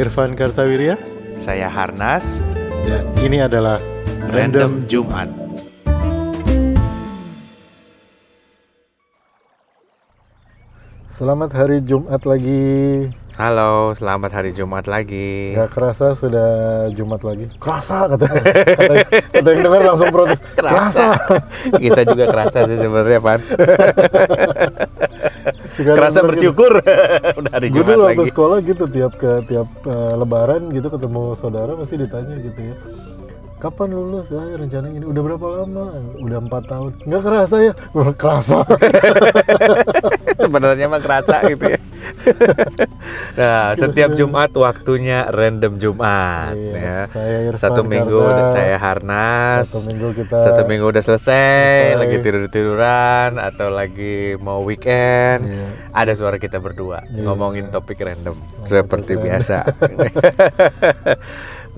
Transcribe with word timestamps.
Irfan 0.00 0.32
Kartawirya 0.32 0.96
Saya 1.36 1.68
Harnas, 1.68 2.40
dan 2.88 3.04
ini 3.20 3.44
adalah 3.44 3.76
Random 4.32 4.88
Jumat. 4.88 5.28
Selamat 11.04 11.52
hari 11.52 11.84
Jumat 11.84 12.24
lagi. 12.24 13.12
Halo, 13.40 13.96
selamat 13.96 14.36
hari 14.36 14.52
Jumat 14.52 14.84
lagi. 14.84 15.56
Gak 15.56 15.72
kerasa 15.72 16.12
sudah 16.12 16.50
Jumat 16.92 17.24
lagi. 17.24 17.48
Kerasa 17.56 18.04
kata 18.12 18.28
kata, 18.28 18.92
kata 19.32 19.48
yang 19.48 19.60
dengar 19.64 19.80
langsung 19.80 20.12
protes. 20.12 20.44
Kerasa. 20.52 21.16
Kita 21.72 22.04
juga 22.04 22.28
kerasa 22.28 22.68
sih 22.68 22.76
sebenarnya, 22.76 23.16
Pan. 23.16 23.40
Sekarang 25.72 25.96
kerasa 25.96 26.20
lagi- 26.20 26.28
bersyukur 26.28 26.84
udah 27.40 27.52
hari 27.56 27.72
Jumat 27.72 27.88
dulu 27.96 28.02
waktu 28.04 28.20
lagi. 28.20 28.28
sekolah 28.28 28.58
gitu 28.60 28.84
tiap 28.92 29.12
ke 29.16 29.32
tiap 29.48 29.68
eh, 29.88 30.14
Lebaran 30.20 30.62
gitu 30.68 30.92
ketemu 30.92 31.22
saudara 31.32 31.72
pasti 31.80 31.96
ditanya 31.96 32.36
gitu 32.44 32.60
ya. 32.60 32.76
Kapan 33.56 33.92
lulus? 33.92 34.32
Ah, 34.32 34.52
rencana 34.52 34.88
ini 34.88 35.04
udah 35.04 35.20
berapa 35.20 35.46
lama? 35.60 35.96
Udah 36.16 36.44
empat 36.44 36.64
tahun. 36.68 36.92
Nggak 37.08 37.22
kerasa 37.24 37.56
ya? 37.60 37.72
Kerasa. 38.16 38.68
sebenarnya 40.36 40.88
mah 40.88 41.00
kerasa 41.00 41.44
gitu 41.48 41.64
ya. 41.68 41.80
nah, 43.40 43.72
setiap 43.74 44.12
Jumat 44.14 44.50
waktunya 44.52 45.28
random 45.30 45.76
Jumat 45.76 46.54
Iya, 46.54 46.74
ya. 46.76 46.98
saya 47.08 47.36
Irfan 47.48 47.60
Satu 47.60 47.80
minggu 47.82 48.20
saya 48.50 48.76
Harnas. 48.76 49.66
Satu 49.68 49.80
minggu 49.88 50.08
kita 50.16 50.36
Satu 50.36 50.62
minggu 50.66 50.86
udah 50.88 51.02
selesai, 51.02 51.94
Selesai. 51.94 52.00
lagi 52.00 52.16
tidur-tiduran 52.20 53.30
atau 53.36 53.68
lagi 53.68 54.34
mau 54.38 54.60
weekend. 54.62 55.46
Iya. 55.46 55.66
Ada 55.92 56.12
suara 56.14 56.36
kita 56.36 56.58
berdua 56.58 57.02
Iya. 57.06 57.24
ngomongin 57.26 57.68
topik 57.68 58.00
random 58.00 58.36
Ngomongin 58.36 58.66
seperti 58.66 59.12
topik 59.14 59.24
biasa. 59.26 59.58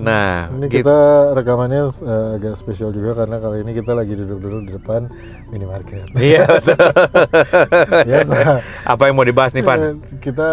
nah, 0.01 0.49
Ini 0.49 0.67
gitu. 0.69 0.83
kita 0.83 0.99
rekamannya 1.37 1.83
eh, 1.93 2.37
agak 2.41 2.55
spesial 2.57 2.91
juga 2.91 3.13
karena 3.15 3.37
kali 3.39 3.61
ini 3.63 3.73
kita 3.73 3.93
lagi 3.93 4.17
duduk-duduk 4.17 4.61
di 4.67 4.73
depan 4.73 5.01
minimarket. 5.53 6.09
Iya 6.17 6.49
betul. 6.49 6.77
Biasa. 8.09 8.37
Apa 8.85 9.03
yang 9.09 9.15
mau 9.17 9.27
dibahas 9.27 9.53
nih, 9.53 9.65
Pan? 9.65 10.01
Kita 10.13 10.49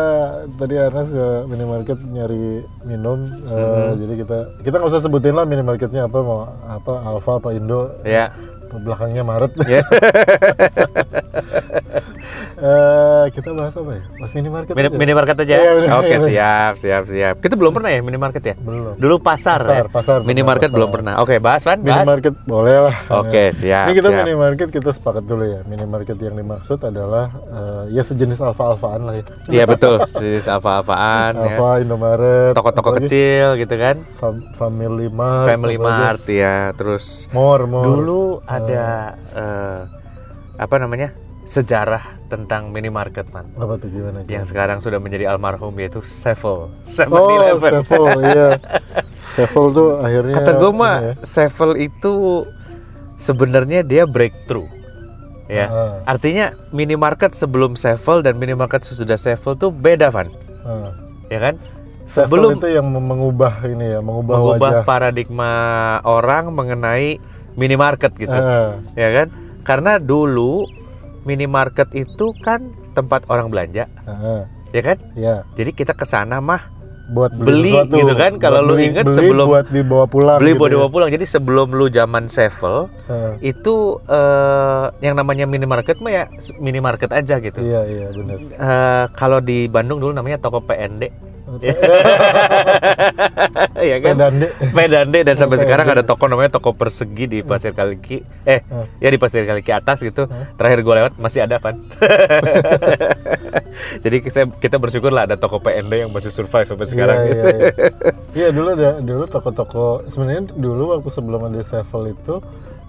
tadi 0.55 0.79
Arnas 0.79 1.11
ke 1.11 1.25
minimarket 1.43 1.99
nyari 1.99 2.63
minum, 2.83 3.27
eh, 3.43 3.51
Mm-hmm. 3.51 3.91
jadi 3.99 4.13
kita 4.15 4.37
kita 4.63 4.75
nggak 4.79 4.91
usah 4.95 5.03
sebutin 5.03 5.35
lah 5.35 5.43
minimarketnya 5.43 6.07
apa 6.07 6.17
mau 6.21 6.47
apa 6.63 6.93
Alfa 7.03 7.43
apa 7.43 7.51
Indo, 7.51 7.91
Ya. 8.07 8.31
Belakangnya 8.71 9.23
Maret. 9.23 9.51
Ya. 9.65 9.81
Eh, 12.59 13.25
kita 13.31 13.55
bahas 13.55 13.71
apa 13.71 13.91
ya? 13.95 14.03
Bahas 14.19 14.33
minimarket. 14.35 14.73
Mini, 14.75 14.87
aja? 14.89 14.97
minimarket 14.99 15.37
aja. 15.39 15.55
Iya, 15.55 15.71
minimarket. 15.79 16.11
Oke, 16.11 16.27
siap, 16.27 16.73
siap, 16.75 17.03
siap. 17.07 17.35
Kita 17.39 17.55
belum 17.55 17.71
pernah 17.71 17.87
ya 17.87 18.03
minimarket 18.03 18.43
ya? 18.43 18.55
Belum. 18.59 18.99
Dulu 18.99 19.15
pasar, 19.17 19.63
Pasar, 19.63 19.75
ya? 19.79 19.83
pasar, 19.87 20.17
Minimarket 20.27 20.67
pasar. 20.67 20.75
belum 20.75 20.89
pernah. 20.91 21.13
Oke, 21.23 21.39
bahas, 21.39 21.63
Pan? 21.63 21.79
Bahas. 21.79 22.03
Minimarket 22.03 22.35
boleh 22.43 22.75
lah. 22.83 22.95
Oke, 23.15 23.55
siap, 23.55 23.87
Ini 23.87 23.93
kita 23.95 24.09
siap. 24.11 24.19
minimarket 24.21 24.67
kita 24.69 24.91
sepakat 24.91 25.23
dulu 25.23 25.47
ya. 25.47 25.63
Minimarket 25.63 26.19
yang 26.19 26.35
dimaksud 26.35 26.83
adalah 26.83 27.31
eh, 27.47 27.95
ya 27.95 28.03
sejenis 28.03 28.43
alfa-alfaan 28.43 29.07
lah 29.07 29.13
ya. 29.15 29.23
Iya, 29.49 29.63
betul. 29.63 30.03
Sejenis 30.03 30.51
alfa-alfaan 30.51 31.31
ya. 31.31 31.43
Alfa, 31.55 31.69
Indomaret, 31.79 32.51
Toko-toko 32.51 32.91
kecil 32.93 33.55
gitu 33.55 33.75
kan. 33.79 34.03
Fam- 34.19 34.51
Family 34.51 35.07
Mart, 35.07 35.47
Family. 35.47 35.77
Mart 35.79 36.27
ya, 36.27 36.75
terus 36.75 37.31
More, 37.31 37.63
more. 37.63 37.87
dulu 37.87 38.21
ada 38.43 38.58
eh, 38.67 39.81
apa 40.59 40.75
namanya? 40.75 41.15
sejarah 41.49 42.29
tentang 42.29 42.69
minimarket, 42.69 43.25
Pan. 43.33 43.49
apa 43.57 43.81
tuh 43.81 43.89
gimana? 43.89 44.21
Yang 44.29 44.53
sekarang 44.53 44.85
sudah 44.85 45.01
menjadi 45.01 45.33
almarhum 45.33 45.73
yaitu 45.81 45.97
Sevel. 46.05 46.69
Oh, 46.69 46.85
7-Eleven. 46.85 47.71
Sevel, 47.81 48.05
iya. 48.21 48.49
Sevel 49.33 49.65
tuh 49.73 49.97
akhirnya 49.97 50.35
Kata 50.37 50.51
gue 50.61 50.71
mah 50.71 50.97
ya. 51.01 51.13
Sevel 51.25 51.73
itu 51.81 52.45
sebenarnya 53.17 53.81
dia 53.81 54.05
breakthrough. 54.05 54.69
Ya. 55.49 55.65
Ah. 55.73 56.13
Artinya 56.13 56.53
minimarket 56.69 57.33
sebelum 57.33 57.73
Sevel 57.73 58.21
dan 58.21 58.37
minimarket 58.37 58.85
sesudah 58.85 59.17
Sevel 59.17 59.57
tuh 59.57 59.73
beda, 59.73 60.13
Van. 60.13 60.29
Ah. 60.61 60.93
Ya 61.33 61.41
kan? 61.41 61.57
Sevel 62.05 62.45
Sebelum 62.45 62.61
itu 62.61 62.69
yang 62.77 62.85
mengubah 62.89 63.65
ini 63.65 63.97
ya, 63.97 63.99
mengubah, 64.05 64.37
mengubah 64.37 64.71
wajah. 64.81 64.85
paradigma 64.85 65.53
orang 66.05 66.53
mengenai 66.53 67.17
minimarket 67.59 68.15
gitu. 68.15 68.31
Ah, 68.31 68.79
Ya 68.95 69.11
kan? 69.13 69.27
Karena 69.61 69.99
dulu 69.99 70.63
minimarket 71.21 71.91
itu 71.93 72.31
kan 72.39 72.63
tempat 72.91 73.27
orang 73.27 73.47
belanja, 73.47 73.85
ah, 74.01 74.47
ya 74.71 74.81
kan? 74.81 74.97
ya, 75.13 75.35
Jadi 75.53 75.71
kita 75.73 75.91
ke 75.91 76.03
sana 76.03 76.39
mah 76.39 76.63
buat 77.07 77.33
Beli 77.33 77.73
sesuatu. 77.73 77.95
gitu 77.95 78.13
kan, 78.15 78.31
kalau 78.37 78.61
Buat 78.61 78.67
lu 78.67 78.73
beli- 78.75 78.87
inget 78.87 79.03
beli 79.03 79.17
sebelum- 79.17 79.49
buat 79.49 79.65
dibawa 79.67 80.05
pulang 80.05 80.37
beli 80.37 80.51
gitu 80.51 80.59
bawa 80.59 80.69
ya. 80.69 80.77
bawa 80.77 80.89
pulang. 80.89 81.09
Jadi 81.09 81.25
sebelum 81.25 81.67
lu 81.71 81.85
zaman 81.89 82.23
Sevel 82.27 82.85
Ah, 83.03 83.33
itu 83.41 83.75
eh, 84.07 84.85
yang 85.01 85.15
namanya 85.15 85.43
minimarket 85.43 85.97
mah 85.99 86.13
ya 86.13 86.23
minimarket 86.55 87.09
aja 87.11 87.35
gitu. 87.39 87.59
iya, 87.59 87.81
iya, 87.83 88.07
benar. 88.09 88.37
Eh, 88.39 89.05
kalau 89.11 89.39
di 89.39 89.65
Bandung 89.65 89.97
dulu 89.99 90.13
namanya 90.13 90.37
toko 90.37 90.61
PND, 90.61 91.09
ya 93.79 93.97
kan? 94.03 94.13
Pedande. 94.15 94.47
PND 94.69 95.15
dan 95.25 95.35
sampai 95.35 95.57
sekarang 95.57 95.87
ada 95.89 96.03
toko 96.05 96.29
namanya 96.29 96.53
toko 96.53 96.77
persegi 96.77 97.25
di 97.25 97.39
Pasir 97.41 97.73
Kaliki. 97.73 98.21
Eh, 98.45 98.61
Hmm. 98.69 98.85
ya 99.01 99.09
di 99.09 99.17
Pasir 99.17 99.49
Kaliki 99.49 99.73
atas 99.73 100.03
gitu. 100.03 100.29
Hmm. 100.29 100.45
Terakhir 100.59 100.85
gue 100.85 100.93
lewat 100.93 101.13
masih 101.17 101.43
ada 101.43 101.57
Van. 101.57 101.79
Jadi 104.03 104.17
kita, 104.21 104.45
kita 104.59 104.77
bersyukur 104.77 105.09
lah 105.09 105.25
ada 105.25 105.39
toko 105.39 105.57
PND 105.57 106.05
yang 106.05 106.11
masih 106.13 106.29
survive 106.29 106.67
sampai 106.67 106.85
sekarang. 106.85 107.17
Iya, 107.25 107.33
iya, 107.33 107.43
iya. 107.49 107.71
Iya, 108.29 108.53
dulu 108.53 108.69
ada 108.77 109.01
dulu 109.01 109.25
toko-toko 109.25 110.05
sebenarnya 110.05 110.53
dulu 110.53 110.93
waktu 110.93 111.09
sebelum 111.09 111.49
ada 111.49 111.65
Sevel 111.65 112.13
itu 112.13 112.37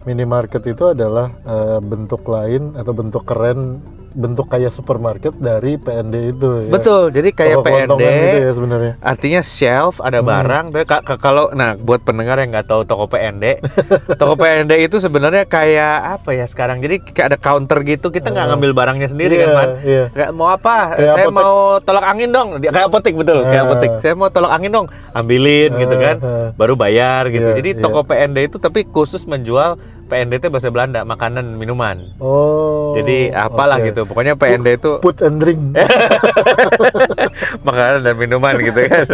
minimarket 0.05 0.61
itu 0.69 0.93
adalah 0.93 1.33
eh, 1.45 1.81
bentuk 1.81 2.25
lain 2.29 2.77
atau 2.77 2.93
bentuk 2.93 3.25
keren 3.25 3.81
bentuk 4.13 4.47
kayak 4.47 4.71
supermarket 4.71 5.31
dari 5.37 5.75
PND 5.75 6.15
itu 6.31 6.49
ya. 6.61 6.69
Betul. 6.69 7.03
Jadi 7.11 7.31
kayak 7.31 7.57
Toko 7.57 7.67
PND 7.67 8.03
gitu 8.03 8.39
ya 8.39 8.53
sebenarnya. 8.53 8.93
Artinya 9.01 9.41
shelf 9.41 9.95
ada 9.99 10.19
Hmm. 10.19 10.29
barang. 10.29 10.65
Tapi 10.71 10.85
ka- 10.85 11.05
ka- 11.05 11.17
kalau 11.17 11.49
nah 11.53 11.75
buat 11.75 12.01
pendengar 12.01 12.37
yang 12.37 12.51
nggak 12.51 12.67
tahu 12.67 12.83
toko 12.83 13.07
PND, 13.07 13.63
toko 14.21 14.35
PND 14.35 14.73
itu 14.81 14.97
sebenarnya 14.97 15.45
kayak 15.45 15.95
apa 16.19 16.31
ya 16.33 16.45
sekarang? 16.45 16.79
Jadi 16.79 17.01
kayak 17.01 17.27
ada 17.29 17.39
counter 17.39 17.79
gitu. 17.83 18.11
Kita 18.11 18.29
nggak 18.29 18.45
Hmm. 18.45 18.53
ngambil 18.53 18.71
barangnya 18.73 19.09
sendiri 19.09 19.35
kan, 19.37 19.47
Iya, 19.47 19.55
Man? 19.55 19.71
iya. 19.83 20.05
Kayak 20.11 20.31
mau 20.33 20.49
apa? 20.49 20.77
Kayak 20.93 21.09
saya 21.09 21.25
apotek. 21.25 21.39
mau 21.39 21.55
tolak 21.81 22.05
angin 22.05 22.31
dong. 22.31 22.49
Kayak 22.61 22.87
apotek 22.87 23.15
betul, 23.15 23.39
kayak 23.43 23.63
Ah. 23.63 23.67
apotek. 23.67 23.91
Saya 23.99 24.15
mau 24.15 24.29
tolak 24.29 24.51
angin 24.51 24.71
dong, 24.71 24.87
ambilin 25.13 25.71
gitu 25.77 25.95
kan. 25.97 26.17
Baru 26.55 26.75
bayar 26.75 27.29
gitu. 27.29 27.47
Iya, 27.47 27.57
Jadi 27.57 27.71
iya. 27.73 27.81
toko 27.81 28.03
PND 28.03 28.39
itu 28.43 28.57
tapi 28.57 28.83
khusus 28.85 29.23
menjual 29.23 29.79
PND 30.11 30.33
itu 30.37 30.47
bahasa 30.51 30.69
Belanda, 30.69 31.01
makanan 31.03 31.55
minuman. 31.55 32.11
Oh. 32.19 32.91
Jadi 32.93 33.31
apalah 33.31 33.79
oke. 33.79 33.87
gitu. 33.87 34.01
Pokoknya 34.03 34.35
PND 34.35 34.75
itu 34.75 34.99
Food 34.99 35.23
and 35.23 35.39
drink. 35.39 35.63
makanan 37.63 37.99
dan 38.03 38.15
minuman 38.17 38.53
gitu 38.59 38.81
kan. 38.85 39.05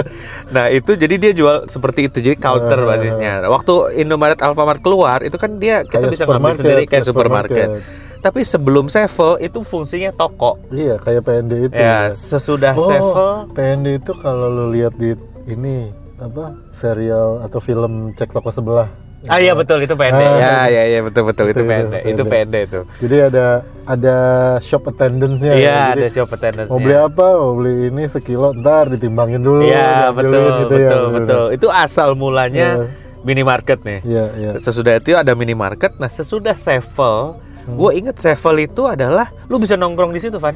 Nah 0.49 0.65
itu 0.69 0.95
jadi 0.95 1.15
dia 1.17 1.33
jual 1.33 1.67
seperti 1.67 2.09
itu 2.09 2.17
jadi 2.21 2.35
counter 2.35 2.79
Ah. 2.79 2.85
basisnya. 2.89 3.33
Waktu 3.45 3.99
Indomaret 3.99 4.41
Alfamart 4.41 4.81
keluar 4.81 5.21
itu 5.21 5.35
kan 5.37 5.57
dia 5.57 5.83
kita 5.83 6.07
bisa 6.07 6.25
ngambil 6.25 6.53
sendiri 6.55 6.83
kayak 6.83 6.89
kayak 6.89 7.05
supermarket. 7.05 7.69
supermarket. 7.69 8.05
Tapi 8.17 8.41
sebelum 8.43 8.89
Sevel 8.89 9.39
itu 9.39 9.59
fungsinya 9.63 10.11
toko. 10.11 10.57
Iya, 10.69 10.97
kayak 10.99 11.23
PND 11.23 11.53
itu. 11.69 11.75
Ya 11.75 12.09
sesudah 12.09 12.73
Oh, 12.73 12.83
Sevel 12.83 13.31
PND 13.53 13.87
itu 13.99 14.13
kalau 14.17 14.49
lu 14.49 14.65
lihat 14.73 14.97
di 14.97 15.13
ini 15.47 15.91
apa 16.17 16.57
serial 16.73 17.41
atau 17.41 17.61
film 17.61 18.13
cek 18.13 18.33
toko 18.33 18.49
sebelah. 18.49 18.89
Ah 19.25 19.41
iya 19.41 19.57
betul 19.57 19.81
itu 19.81 19.97
PND. 19.97 20.23
Ah. 20.23 20.37
ya 20.37 20.57
ya 20.69 20.83
ya 20.87 21.01
betul 21.01 21.27
betul 21.27 21.49
itu 21.49 21.65
Itu, 21.65 21.99
itu, 22.05 22.23
PND. 22.23 22.55
Itu. 22.63 22.81
Jadi 23.01 23.17
ada 23.27 23.47
ada 23.83 24.17
shop 24.61 24.87
attendance-nya. 24.87 25.53
ya. 25.53 25.57
Iya 25.57 25.77
Jadi 25.91 25.99
ada 25.99 26.09
shop 26.13 26.31
attendance. 26.31 26.69
Mau 26.69 26.79
beli 26.79 26.95
apa? 26.95 27.27
Mau 27.35 27.53
beli 27.57 27.89
ini 27.89 28.05
sekilo, 28.07 28.55
ntar 28.55 28.87
ditimbangin 28.87 29.41
dulu. 29.41 29.65
Iya 29.65 30.13
betul 30.13 30.45
gitu 30.63 30.75
ya, 30.77 30.91
betul 30.91 31.05
betul. 31.13 31.45
Itu 31.53 31.67
asal 31.69 32.15
mulanya 32.15 32.69
Iya. 32.79 32.87
minimarket 33.23 33.83
nih. 33.83 34.01
Iya, 34.05 34.25
iya. 34.37 34.51
Sesudah 34.57 34.95
itu 34.95 35.11
ada 35.13 35.33
minimarket. 35.33 35.97
Nah 35.97 36.07
sesudah 36.07 36.55
Sevel, 36.55 37.41
Hmm. 37.67 37.75
gue 37.75 37.91
inget 37.99 38.15
Sevel 38.15 38.63
itu 38.63 38.87
adalah 38.87 39.35
lu 39.49 39.59
bisa 39.59 39.75
nongkrong 39.75 40.15
di 40.15 40.23
situ, 40.23 40.39
Van. 40.39 40.55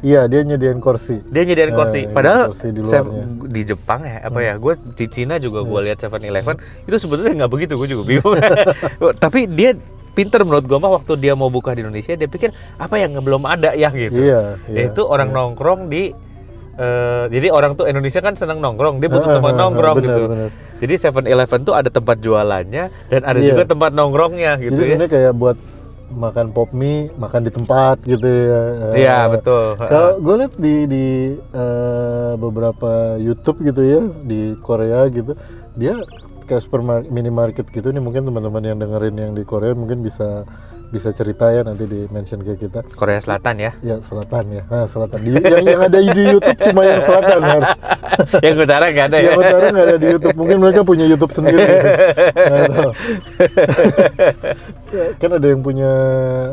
Iya, 0.00 0.24
dia 0.26 0.40
nyediain 0.42 0.78
kursi. 0.78 1.20
Dia 1.24 1.42
nyediain 1.42 1.68
Eh, 1.68 1.76
kursi. 1.76 2.00
iya, 2.02 2.10
Padahal 2.10 2.42
kursi 2.48 2.68
di. 2.68 2.80
Hmm. 2.80 3.44
di 3.46 3.60
Jepang 3.62 4.00
ya 4.02 4.16
apa 4.22 4.38
ya? 4.38 4.54
Gue 4.56 4.74
di 4.90 5.06
Cina 5.06 5.36
juga 5.36 5.60
gue 5.60 5.80
lihat 5.82 5.98
Seven 5.98 6.22
Eleven 6.22 6.56
itu 6.82 6.96
sebetulnya 6.96 7.34
nggak 7.38 7.52
begitu. 7.52 7.72
Gue 7.74 7.86
juga 7.86 8.02
bingung. 8.02 8.36
Tapi 9.24 9.44
dia 9.46 9.76
pinter 10.10 10.40
menurut 10.40 10.64
gue 10.64 10.74
mah 10.74 10.92
waktu 10.92 11.12
dia 11.16 11.32
mau 11.32 11.48
buka 11.48 11.70
di 11.70 11.80
Indonesia 11.80 12.12
dia 12.12 12.26
pikir 12.26 12.50
apa 12.76 12.96
yang 12.96 13.12
belum 13.16 13.44
ada 13.44 13.72
ya 13.72 13.88
gitu. 13.90 14.16
Iya, 14.18 14.40
iya. 14.66 14.78
Itu 14.86 15.04
orang 15.04 15.30
nongkrong 15.30 15.86
di 15.86 16.10
eh, 16.72 17.24
jadi 17.28 17.50
orang 17.50 17.76
tuh 17.76 17.84
Indonesia 17.84 18.18
kan 18.18 18.32
seneng 18.32 18.56
nongkrong, 18.58 18.98
dia 18.98 19.08
butuh 19.08 19.28
Ah, 19.28 19.36
tempat 19.36 19.52
nongkrong 19.52 19.96
benar, 19.96 20.08
gitu. 20.08 20.22
benar. 20.26 20.48
Jadi 20.80 20.94
Seven 20.96 21.24
Eleven 21.26 21.60
tuh 21.60 21.74
ada 21.74 21.88
tempat 21.88 22.16
jualannya 22.18 22.84
dan 23.06 23.20
ada 23.20 23.36
Iya. 23.36 23.52
juga 23.52 23.62
tempat 23.66 23.92
nongkrongnya 23.92 24.56
gitu 24.58 24.72
Jadi 24.72 24.80
ya. 24.80 24.86
sebenarnya 24.88 25.10
kayak 25.12 25.32
buat 25.36 25.56
makan 26.10 26.50
pop 26.50 26.74
mie 26.74 27.08
makan 27.16 27.46
di 27.46 27.50
tempat 27.54 28.02
gitu 28.04 28.26
ya. 28.26 28.62
Iya 28.94 29.16
Eh, 29.26 29.28
betul. 29.38 29.78
Kalau 29.78 30.18
gue 30.18 30.34
lihat 30.42 30.54
di 30.58 30.74
di 30.90 31.06
eh, 31.38 32.32
beberapa 32.36 33.14
YouTube 33.16 33.62
gitu 33.62 33.82
ya 33.82 34.00
di 34.26 34.58
Korea 34.58 35.06
gitu, 35.08 35.38
dia 35.78 35.94
kayak 36.44 36.66
supermarket 36.66 37.10
minimarket 37.14 37.66
gitu 37.70 37.94
nih 37.94 38.02
mungkin 38.02 38.26
teman-teman 38.26 38.62
yang 38.66 38.78
dengerin 38.82 39.14
yang 39.14 39.32
di 39.38 39.46
Korea 39.46 39.70
mungkin 39.70 40.02
bisa 40.02 40.42
bisa 40.90 41.14
cerita 41.14 41.46
ya 41.54 41.62
nanti 41.62 41.86
di 41.86 42.10
mention 42.10 42.42
ke 42.42 42.58
kita. 42.58 42.82
Korea 42.98 43.22
Selatan 43.22 43.62
ya. 43.62 43.70
Ya 43.78 44.02
selatan 44.02 44.50
ya, 44.50 44.62
nah, 44.66 44.90
selatan. 44.90 45.22
Di, 45.22 45.38
yang, 45.38 45.62
yang 45.62 45.82
ada 45.86 45.98
di 46.02 46.22
YouTube 46.26 46.58
cuma 46.66 46.82
yang 46.82 46.98
selatan 47.06 47.38
harus. 47.46 47.70
yang 48.44 48.58
utara 48.58 48.90
nggak 48.90 49.06
ada 49.06 49.18
ya. 49.22 49.30
Yang 49.30 49.38
utara 49.38 49.66
nggak 49.70 49.86
ada 49.86 49.96
di 50.02 50.06
YouTube. 50.10 50.34
Mungkin 50.34 50.56
mereka 50.58 50.80
punya 50.82 51.06
YouTube 51.06 51.30
sendiri. 51.30 51.62
kan 55.16 55.30
ada 55.32 55.46
yang 55.46 55.60
punya 55.60 55.90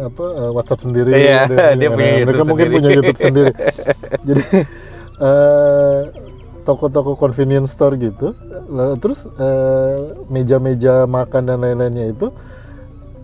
apa 0.06 0.26
eh, 0.32 0.52
WhatsApp 0.52 0.82
sendiri. 0.82 1.12
Iya, 1.12 1.38
ada 1.44 1.56
yang 1.74 1.78
dia 1.78 1.90
punya- 1.90 1.98
nah, 1.98 2.18
mereka 2.18 2.26
YouTube 2.28 2.48
mungkin 2.48 2.66
sendiri. 2.66 2.76
punya 2.78 2.90
YouTube 2.92 3.20
sendiri. 3.20 3.52
Jadi 4.28 4.44
eh, 5.18 6.00
toko-toko 6.64 7.12
convenience 7.16 7.72
store 7.72 7.96
gitu. 7.98 8.36
Lalu 8.68 8.96
terus 8.98 9.20
eh, 9.26 9.96
meja-meja 10.28 11.06
makan 11.06 11.42
dan 11.46 11.58
lain-lainnya 11.58 12.06
itu 12.10 12.28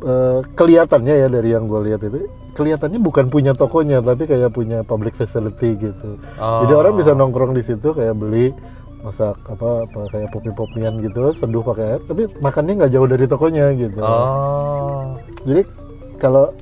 eh, 0.01 0.39
kelihatannya 0.54 1.15
ya 1.18 1.27
dari 1.27 1.50
yang 1.50 1.65
gue 1.65 1.81
lihat 1.83 2.01
itu 2.01 2.25
kelihatannya 2.54 3.00
bukan 3.00 3.27
punya 3.27 3.51
tokonya 3.51 3.98
tapi 4.00 4.24
kayak 4.24 4.50
punya 4.50 4.81
public 4.81 5.13
facility 5.13 5.74
gitu. 5.75 6.10
Jadi 6.38 6.69
Oh. 6.69 6.80
orang 6.80 6.94
bisa 6.95 7.12
nongkrong 7.12 7.51
di 7.51 7.62
situ 7.62 7.92
kayak 7.92 8.13
beli 8.13 8.54
masak 9.03 9.35
apa 9.44 9.83
apa 9.83 10.00
kayak 10.09 10.31
popi-popian 10.31 10.95
gitu 10.97 11.27
seduh 11.31 11.59
pakai 11.61 11.85
air 11.89 12.01
tapi 12.01 12.23
makannya 12.39 12.73
nggak 12.79 12.91
jauh 12.91 13.03
dari 13.05 13.25
tokonya 13.25 13.75
gitu. 13.75 14.00
Oh. 14.00 15.19
Jadi 15.44 15.61
kalau 16.15 16.55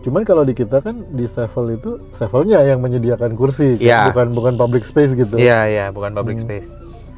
cuman 0.00 0.20
kalau 0.22 0.40
di 0.42 0.52
kita 0.52 0.80
kan 0.80 1.04
di 1.10 1.24
Sevel 1.24 1.76
itu 1.76 2.00
Sevelnya 2.10 2.60
yang 2.60 2.80
menyediakan 2.80 3.32
kursi 3.34 3.76
kan? 3.76 3.84
Iya. 3.84 4.00
bukan 4.08 4.26
bukan 4.32 4.54
public 4.56 4.84
space 4.84 5.12
gitu. 5.12 5.36
Iya 5.36 5.60
iya 5.66 5.84
bukan 5.88 6.12
public 6.12 6.40
Hmm. 6.40 6.46
space. 6.48 6.70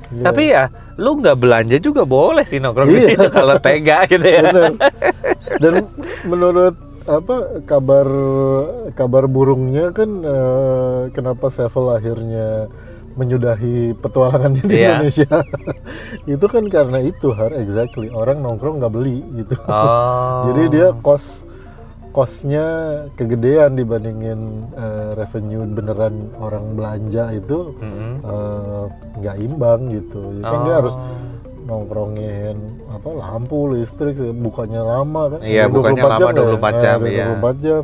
Iya. 0.09 0.23
Tapi 0.23 0.43
ya 0.49 0.65
lu 0.97 1.19
nggak 1.19 1.37
belanja 1.37 1.77
juga 1.79 2.03
boleh 2.03 2.43
sih 2.43 2.59
nongkrong 2.59 2.87
di 2.89 2.99
Iya. 3.01 3.09
situ 3.13 3.27
kalau 3.29 3.59
tega 3.65 4.07
gitu 4.07 4.23
ya. 4.23 4.43
Bener. 4.45 4.75
Dan 5.57 5.75
menurut 6.25 6.75
apa 7.07 7.37
kabar 7.63 8.07
kabar 8.93 9.25
burungnya 9.27 9.91
kan 9.91 10.11
eh, 10.21 11.01
kenapa 11.11 11.47
Sevel 11.49 11.87
akhirnya 11.89 12.67
menyudahi 13.17 13.77
petualangannya 13.97 14.63
di 14.63 14.75
Iya. 14.75 14.89
Indonesia 14.95 15.29
itu 16.35 16.47
kan 16.47 16.65
karena 16.67 16.99
itu 17.01 17.29
har 17.31 17.51
exactly 17.51 18.09
orang 18.09 18.39
nongkrong 18.39 18.79
nggak 18.79 18.93
beli 18.93 19.21
gitu 19.35 19.57
Oh. 19.65 20.45
jadi 20.47 20.63
dia 20.69 20.89
kos 20.97 21.43
kosnya 22.13 22.67
kegedean 23.13 23.73
dibandingin 23.75 24.41
eh, 24.73 25.11
revenue 25.15 25.65
beneran 25.67 26.15
orang 26.35 26.73
belanja 26.73 27.29
itu 27.31 27.73
eh, 28.23 28.85
nggak 29.17 29.37
imbang 29.39 29.81
gitu 29.91 30.21
ya 30.37 30.45
kan 30.47 30.59
dia 30.63 30.73
Oh. 30.73 30.79
harus 30.79 30.95
nongkrongin 31.67 32.57
apa 32.89 33.09
lampu 33.11 33.75
listrik 33.75 34.15
bukannya 34.39 34.79
lama 34.79 35.23
kan 35.29 35.41
Iya, 35.43 35.67
24 35.67 35.75
bukannya 35.75 36.05
lama, 36.05 36.17
jam 36.17 36.29
ya? 36.29 36.39
24 36.39 36.75
jam, 36.79 36.99
Nah, 36.99 37.11
iya. 37.11 37.25
24 37.33 37.57
jam 37.61 37.83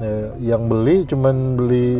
Ya, 0.00 0.16
yang 0.40 0.64
beli 0.64 1.04
cuman 1.04 1.36
beli 1.54 1.92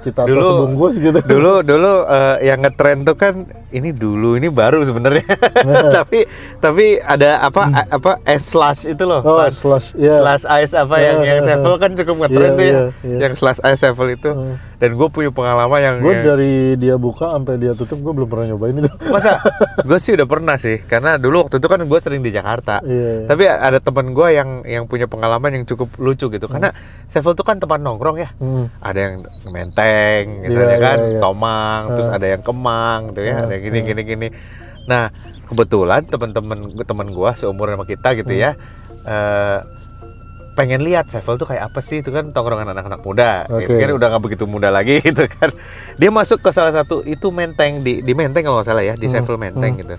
cita 0.00 0.24
Dulu- 0.24 0.42
sebungkus 0.42 0.94
gitu. 0.96 1.18
dulu 1.22 1.60
dulu 1.60 1.92
eh, 2.06 2.36
yang 2.44 2.60
ngetren 2.60 3.02
tuh 3.02 3.14
kan 3.14 3.46
ini 3.74 3.90
dulu 3.90 4.34
ini 4.34 4.46
baru 4.46 4.80
sebenarnya. 4.80 5.26
Tapi 5.96 6.22
tapi 6.56 6.84
ada 6.96 7.42
apa 7.42 7.62
a- 7.68 7.88
apa 7.92 8.22
es 8.24 8.46
slash 8.46 8.86
itu 8.86 9.02
loh. 9.02 9.18
Oh 9.20 9.36
Mas. 9.36 9.58
slash 9.58 9.92
ya 9.94 10.14
slash 10.16 10.44
ice 10.62 10.72
apa 10.72 10.96
yang 10.96 11.18
yang 11.20 11.38
Iya, 11.40 11.46
sevel 11.52 11.74
kan 11.76 11.90
cukup 11.92 12.14
ngetren 12.20 12.38
Iya, 12.40 12.52
tuh 12.52 12.62
ya. 12.62 12.70
iya, 12.70 12.82
iya. 13.02 13.18
yang 13.20 13.34
slash 13.34 13.58
ice 13.60 13.80
sevel 13.80 14.08
itu. 14.10 14.30
Hmm. 14.30 14.56
dan 14.74 14.90
gue 14.92 15.08
punya 15.08 15.32
pengalaman 15.32 15.80
yang, 15.80 15.96
gue 15.98 16.12
yang- 16.12 16.26
dari 16.26 16.54
dia 16.76 16.96
buka 16.96 17.32
sampai 17.32 17.56
dia 17.56 17.72
tutup 17.72 17.96
gue 17.98 18.12
belum 18.12 18.28
pernah 18.28 18.46
nyobain 18.46 18.76
itu. 18.76 18.90
Masa? 19.06 19.40
Gue 19.88 19.96
sih 19.96 20.12
udah 20.12 20.24
pernah 20.24 20.56
sih. 20.56 20.76
Karena 20.78 21.16
dulu 21.16 21.40
waktu 21.40 21.56
itu 21.56 21.64
kan 21.66 21.80
gue 21.80 21.98
sering 21.98 22.20
di 22.20 22.28
Jakarta. 22.28 22.84
Iya. 22.84 23.24
tapi 23.24 23.48
ada 23.48 23.78
teman 23.78 24.12
gue 24.12 24.28
yang 24.30 24.60
yang 24.62 24.84
punya 24.84 25.04
pengalaman 25.04 25.50
yang 25.52 25.64
cukup 25.64 25.88
lucu 25.96 26.28
gitu. 26.28 26.44
Karena 26.46 26.68
sevel 27.06 27.32
tuh 27.32 27.42
kan 27.42 27.56
tempat 27.56 27.80
nongkrong 27.80 28.18
ya. 28.18 28.28
Hmm. 28.36 28.68
ada 28.78 28.98
yang 29.00 29.14
menteng 29.48 30.24
misalnya 30.42 30.52
Iya, 30.70 30.84
kan 30.84 30.98
iya, 30.98 31.08
iya. 31.08 31.18
tomang 31.18 31.80
terus 31.90 32.06
Ah. 32.06 32.16
ada 32.16 32.26
yang 32.28 32.42
kemang 32.42 32.98
gitu 33.08 33.20
ya 33.22 33.32
Ah, 33.32 33.40
ada 33.40 33.52
yang 33.54 33.63
gini 33.64 33.78
gini 33.82 34.02
gini 34.04 34.28
nah 34.84 35.08
kebetulan 35.48 36.04
teman-teman 36.04 36.58
teman 36.84 37.08
gua 37.10 37.32
seumuran 37.32 37.80
sama 37.80 37.86
kita 37.88 38.12
gitu 38.14 38.32
Hmm. 38.32 38.42
ya 38.44 38.50
eh, 39.04 39.58
pengen 40.54 40.86
lihat 40.86 41.10
Sevel 41.10 41.34
tuh 41.34 41.50
kayak 41.50 41.66
apa 41.72 41.82
sih 41.82 41.98
itu 41.98 42.14
kan 42.14 42.30
tongkrongan 42.30 42.70
anak-anak 42.70 43.02
muda 43.02 43.42
gitu 43.58 43.74
Oke. 43.74 43.82
kan 43.82 43.90
udah 43.90 44.06
nggak 44.14 44.22
begitu 44.22 44.44
muda 44.46 44.70
lagi 44.70 45.02
gitu 45.06 45.26
kan 45.26 45.50
dia 45.98 46.10
masuk 46.14 46.38
ke 46.38 46.50
salah 46.54 46.70
satu 46.70 47.02
itu 47.02 47.26
menteng 47.34 47.82
di 47.82 48.06
di 48.06 48.12
menteng 48.14 48.46
kalau 48.46 48.62
nggak 48.62 48.68
salah 48.70 48.84
ya 48.86 48.94
di 48.94 49.10
Hmm, 49.10 49.18
Sevel 49.18 49.36
menteng 49.36 49.74
hmm. 49.74 49.80
gitu 49.82 49.96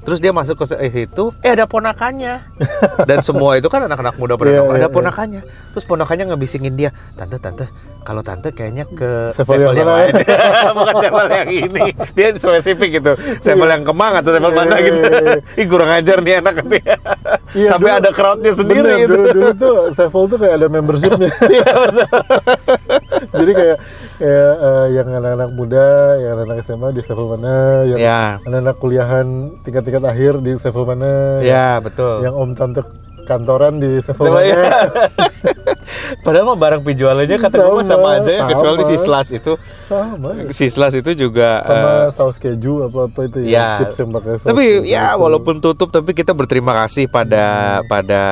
terus 0.00 0.18
dia 0.18 0.32
masuk 0.32 0.56
ke 0.60 0.64
eh, 0.80 0.90
situ 0.90 1.32
eh 1.44 1.50
ada 1.52 1.68
ponakannya. 1.68 2.40
Dan 3.08 3.20
semua 3.20 3.56
itu 3.60 3.68
kan 3.68 3.84
anak-anak 3.84 4.16
muda 4.16 4.34
pada 4.40 4.50
nongkrong. 4.50 4.76
iya, 4.76 4.80
ada 4.80 4.88
iya. 4.88 4.94
ponakannya. 4.94 5.40
Terus 5.76 5.84
ponakannya 5.84 6.24
ngebisingin 6.32 6.74
dia 6.76 6.90
tante 7.14 7.36
tante 7.36 7.66
kalau 8.00 8.24
tante 8.24 8.48
kayaknya 8.56 8.88
ke 8.88 9.28
Sevel 9.28 9.60
yang 9.60 9.76
yang, 9.76 9.86
sana 9.86 9.92
lain. 10.00 10.14
Bukan 10.80 10.94
sevel 11.04 11.26
yang 11.28 11.50
ini. 11.52 11.84
Dia 12.16 12.28
spesifik 12.40 12.90
gitu. 13.00 13.12
Sevel 13.44 13.68
yang 13.68 13.84
kemang 13.84 14.12
atau 14.24 14.30
sevel 14.32 14.52
mana 14.56 14.76
Iya, 14.80 14.86
gitu. 14.88 15.00
iya, 15.04 15.20
iya. 15.20 15.36
ih 15.60 15.66
kurang 15.68 15.90
ajar 15.92 16.16
nih 16.24 16.34
anak 16.40 16.54
nih 16.64 16.82
Iya, 17.50 17.68
sampai 17.76 17.90
dulu- 17.92 18.00
ada 18.00 18.10
crowdnya 18.14 18.52
sendiri 18.56 18.88
Bener, 18.88 19.00
gitu. 19.04 19.14
dulu, 19.20 19.26
dulu 19.34 19.50
tuh 19.58 19.74
Sevel 19.92 20.22
tuh 20.32 20.38
kayak 20.40 20.54
ada 20.56 20.66
membershipnya. 20.72 21.30
Jadi 23.30 23.52
kayak 23.52 23.76
kayak 24.20 24.54
eh, 24.60 24.86
yang 25.00 25.08
anak-anak 25.16 25.50
muda 25.56 25.88
yang 26.20 26.30
anak-anak 26.36 26.60
SMA 26.60 26.88
di 26.92 27.00
Sevel 27.00 27.24
mana 27.24 27.88
yang 27.88 27.96
ya. 27.96 28.20
anak-anak 28.44 28.76
kuliahan 28.76 29.26
tingkat-tingkat 29.64 30.04
akhir 30.04 30.44
di 30.44 30.52
Sevel 30.60 30.84
mana 30.84 31.40
ya 31.40 31.80
betul. 31.80 32.20
yang 32.20 32.36
om 32.36 32.52
tante 32.52 32.84
kantoran 33.24 33.80
di 33.80 34.04
Coba 34.04 34.44
mana. 34.44 34.44
ya. 34.44 34.62
Padahal 36.20 36.44
mah 36.46 36.58
barang 36.58 36.82
penjualannya 36.82 37.36
kata 37.36 37.56
gue 37.56 37.72
mah 37.72 37.82
sama 37.82 37.98
Sama, 38.02 38.18
aja 38.18 38.30
ya 38.32 38.42
kecuali 38.46 38.80
sama. 38.80 38.90
si 38.90 38.96
Slash 38.98 39.30
itu 39.32 39.52
sama 39.82 40.28
si 40.48 40.66
Slash 40.66 40.96
itu 40.96 41.10
juga 41.18 41.60
sama 41.60 41.88
eh, 41.88 42.06
saus 42.10 42.36
keju 42.36 42.84
apa 42.84 42.98
apa 43.06 43.20
itu 43.24 43.38
ya. 43.42 43.50
ya 43.50 43.68
chips 43.78 43.96
yang 43.98 44.10
pakai 44.10 44.32
saus 44.34 44.46
tapi 44.46 44.64
keju 44.80 44.88
ya 44.88 45.04
itu. 45.08 45.20
walaupun 45.20 45.54
tutup 45.58 45.88
tapi 45.88 46.10
kita 46.12 46.32
berterima 46.32 46.72
kasih 46.76 47.06
pada 47.06 47.44
pada 47.84 48.22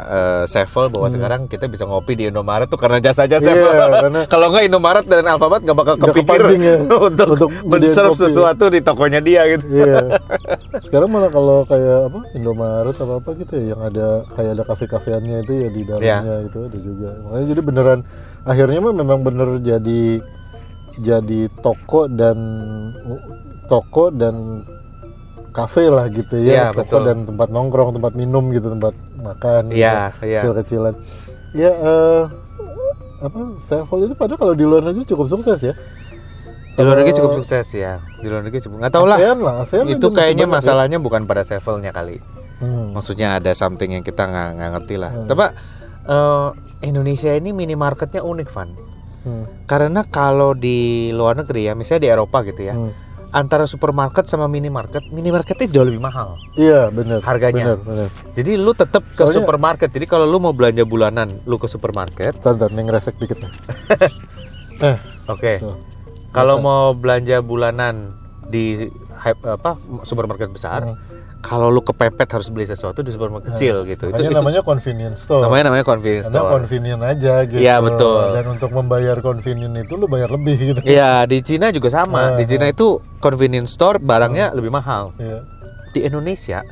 eh, 0.00 0.42
Sevel 0.46 0.86
bahwa 0.88 1.08
sekarang 1.08 1.40
kita 1.44 1.66
bisa 1.66 1.84
ngopi 1.84 2.14
di 2.14 2.24
Indomaret 2.26 2.66
tuh 2.66 2.76
karena 2.76 3.00
jasa-jasa 3.00 3.44
Hmm. 3.46 3.52
Iya, 3.52 3.62
Sevel. 3.64 3.90
karena- 3.92 4.24
Kalau 4.32 4.46
nggak 4.48 4.64
Indomaret 4.64 5.04
dan 5.04 5.24
Alfamart 5.24 5.62
nggak 5.62 5.76
bakal 5.76 5.94
kepikir 5.98 6.40
ya, 6.52 6.76
untuk, 7.08 7.28
untuk 7.30 7.50
men-serve 7.64 8.14
sesuatu 8.14 8.66
di 8.66 8.80
tokonya 8.80 9.18
dia 9.18 9.46
gitu. 9.48 9.64
Iya. 9.72 10.18
Sekarang 10.84 11.08
malah 11.08 11.28
kalau 11.28 11.64
kayak 11.64 12.10
apa 12.10 12.20
Indomaret 12.32 12.96
apa 12.96 13.14
apa 13.16 13.30
gitu 13.34 13.52
ya 13.54 13.64
yang 13.68 13.80
ada 13.82 14.06
kayak 14.32 14.50
ada 14.52 14.64
kafe-kafeannya 14.64 15.36
itu 15.40 15.52
ya 15.54 15.68
di 15.68 15.82
dalamnya 15.82 16.16
Iya. 16.16 16.36
itu 16.44 16.58
ada 16.60 16.78
juga. 16.78 17.10
Makanya 17.24 17.46
jadi 17.48 17.62
beneran 17.64 18.00
akhirnya 18.46 18.78
mah 18.78 18.94
memang 18.94 19.20
bener 19.26 19.48
jadi 19.58 20.22
jadi 20.96 21.40
toko 21.60 22.08
dan 22.08 22.38
toko 23.66 24.08
dan 24.14 24.64
kafe 25.52 25.88
lah 25.88 26.06
gitu 26.12 26.36
Iya, 26.36 26.70
ya. 26.70 26.76
toko 26.76 27.00
betul. 27.00 27.08
dan 27.08 27.16
tempat 27.24 27.48
nongkrong, 27.48 27.96
tempat 27.96 28.12
minum 28.12 28.52
gitu, 28.52 28.68
tempat 28.68 28.92
makan. 29.16 29.72
Iya, 29.72 30.12
gitu, 30.12 30.24
iya. 30.28 30.40
Kecil-kecilan. 30.40 30.94
Ya 31.56 31.72
eh 31.72 32.22
apa 33.16 33.38
Sevel 33.56 34.12
itu 34.12 34.14
padahal 34.14 34.36
kalau 34.36 34.54
di 34.54 34.64
luar 34.68 34.84
negeri 34.84 35.08
cukup 35.08 35.32
sukses 35.32 35.56
ya. 35.64 35.74
Di 36.76 36.84
luar 36.84 37.00
negeri 37.00 37.16
Kalau 37.16 37.32
cukup 37.32 37.40
sukses 37.40 37.66
ya. 37.72 38.04
Di 38.20 38.26
luar 38.28 38.44
negeri 38.44 38.60
cukup. 38.60 38.76
Nggak 38.84 38.92
tahu 38.92 39.04
lah. 39.08 39.16
ASEAN 39.16 39.38
lah, 39.40 39.54
ASEAN 39.64 39.84
Itu 39.88 40.12
kayaknya 40.12 40.44
ya. 40.44 40.52
masalahnya 40.52 40.98
bukan 41.00 41.24
pada 41.24 41.40
Sevelnya 41.40 41.88
kali. 41.88 42.20
Hmm. 42.60 42.92
Maksudnya 42.92 43.40
ada 43.40 43.52
something 43.56 43.96
yang 43.96 44.04
kita 44.04 44.28
nggak 44.28 44.70
ngerti 44.76 45.00
lah. 45.00 45.12
Hmm. 45.16 45.24
Tapi 45.24 45.44
eh, 46.04 46.48
Indonesia 46.80 47.32
ini 47.32 47.50
minimarketnya 47.50 48.20
unik, 48.20 48.48
Van. 48.50 48.68
Hmm. 49.22 49.44
Karena 49.64 50.02
kalau 50.02 50.52
di 50.52 51.10
luar 51.10 51.34
negeri 51.36 51.66
ya, 51.66 51.72
misalnya 51.72 52.02
di 52.02 52.10
Eropa 52.10 52.38
gitu 52.42 52.62
ya, 52.62 52.74
Hmm. 52.74 52.92
antara 53.28 53.64
supermarket 53.64 54.24
sama 54.24 54.46
minimarket, 54.46 55.08
minimarketnya 55.08 55.66
jauh 55.68 55.84
lebih 55.84 55.98
mahal. 55.98 56.38
Iya 56.54 56.88
benar. 56.88 57.20
Harganya. 57.20 57.74
Benar, 57.74 57.78
benar. 57.82 58.08
Jadi 58.32 58.52
lu 58.54 58.72
tetap 58.72 59.02
ke 59.04 59.18
Soalnya- 59.18 59.36
supermarket. 59.36 59.90
Jadi 59.90 60.06
kalau 60.06 60.24
lu 60.24 60.38
mau 60.38 60.52
belanja 60.52 60.82
bulanan, 60.82 61.42
lu 61.42 61.56
ke 61.56 61.66
supermarket. 61.66 62.38
Bentar, 62.38 62.70
neng 62.70 62.86
resek 62.86 63.16
dikit 63.16 63.40
nih. 63.40 63.52
Eh, 64.76 64.96
Oke. 65.26 65.56
tuh. 65.56 65.72
Kalau 66.30 66.60
mau 66.60 66.92
belanja 66.92 67.40
bulanan 67.40 68.12
di 68.44 68.84
hype, 69.16 69.40
apa 69.42 69.74
supermarket 70.02 70.52
besar, 70.52 70.84
Hmm. 70.84 70.96
Kalau 71.44 71.70
lu 71.70 71.78
kepepet 71.84 72.26
harus 72.26 72.48
beli 72.50 72.66
sesuatu 72.66 73.04
di 73.04 73.14
supermarket 73.14 73.54
kecil 73.54 73.86
gitu. 73.86 74.10
Itu, 74.10 74.18
itu 74.18 74.34
namanya 74.34 74.66
convenience 74.66 75.28
store. 75.28 75.46
namanya 75.46 75.70
namanya 75.70 75.84
convenience 75.86 76.26
Karena 76.26 76.42
store. 76.42 76.54
convenient 76.58 77.02
aja 77.06 77.34
gitu. 77.46 77.60
Iya, 77.62 77.76
betul. 77.78 78.22
Dan 78.34 78.46
untuk 78.50 78.70
membayar 78.74 79.16
convenient 79.22 79.74
itu 79.78 79.94
lu 79.94 80.10
bayar 80.10 80.32
lebih 80.32 80.56
gitu. 80.56 80.80
Iya, 80.82 81.22
di 81.28 81.38
Cina 81.44 81.70
juga 81.70 81.92
sama. 81.92 82.34
Ah, 82.34 82.38
Di 82.40 82.44
Cina 82.50 82.66
itu 82.66 82.98
convenience 83.22 83.76
store 83.76 84.02
barangnya 84.02 84.56
lebih 84.56 84.74
mahal. 84.74 85.14
Iya. 85.20 85.46
Di 85.94 86.02
Indonesia 86.02 86.66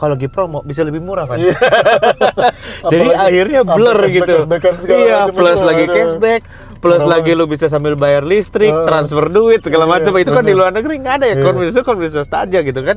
kalau 0.00 0.16
lagi 0.16 0.32
promo 0.32 0.64
bisa 0.64 0.80
lebih 0.80 1.04
murah 1.04 1.28
kan. 1.28 1.36
Iya. 1.36 1.52
Jadi 2.92 3.08
Apalagi 3.12 3.20
akhirnya 3.20 3.60
blur 3.68 3.98
gitu. 4.08 4.34
Iya, 4.88 5.28
plus 5.28 5.60
lagi 5.60 5.84
cashback, 5.84 6.40
plus 6.80 7.00
Parah 7.00 7.20
lagi 7.20 7.32
lu 7.32 7.44
bisa 7.44 7.68
sambil 7.68 7.94
bayar 7.94 8.24
listrik, 8.24 8.68
Ah. 8.68 8.84
transfer 8.84 9.28
duit 9.28 9.60
segala 9.60 9.84
Iya, 9.84 9.92
macam. 9.94 10.12
Itu 10.16 10.32
kan 10.32 10.42
di 10.42 10.52
luar 10.52 10.72
negeri 10.72 10.96
nggak 10.96 11.14
ada 11.14 11.26
ya. 11.26 11.34
Iya. 11.34 11.44
Convenience 11.44 11.74
store 11.74 11.86
convenience 11.86 12.16
store 12.18 12.40
aja 12.40 12.58
gitu 12.58 12.80
kan. 12.80 12.96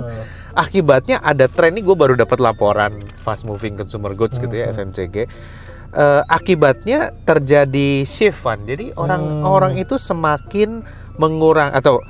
Akibatnya 0.54 1.18
ada 1.20 1.46
tren 1.46 1.72
ini 1.72 1.82
gue 1.82 1.94
baru 1.94 2.14
dapat 2.14 2.38
laporan 2.38 2.96
fast 3.20 3.44
moving 3.44 3.76
consumer 3.76 4.14
goods 4.14 4.38
gitu 4.38 4.52
ya 4.52 4.70
FMCG. 4.70 5.28
Eh, 5.94 6.22
akibatnya 6.26 7.14
terjadi 7.22 8.02
shift 8.04 8.42
Van. 8.42 8.64
Jadi 8.64 8.94
orang-orang 8.94 9.78
itu 9.78 9.94
semakin 9.96 10.82
mengurang 11.16 11.70
atau 11.70 12.02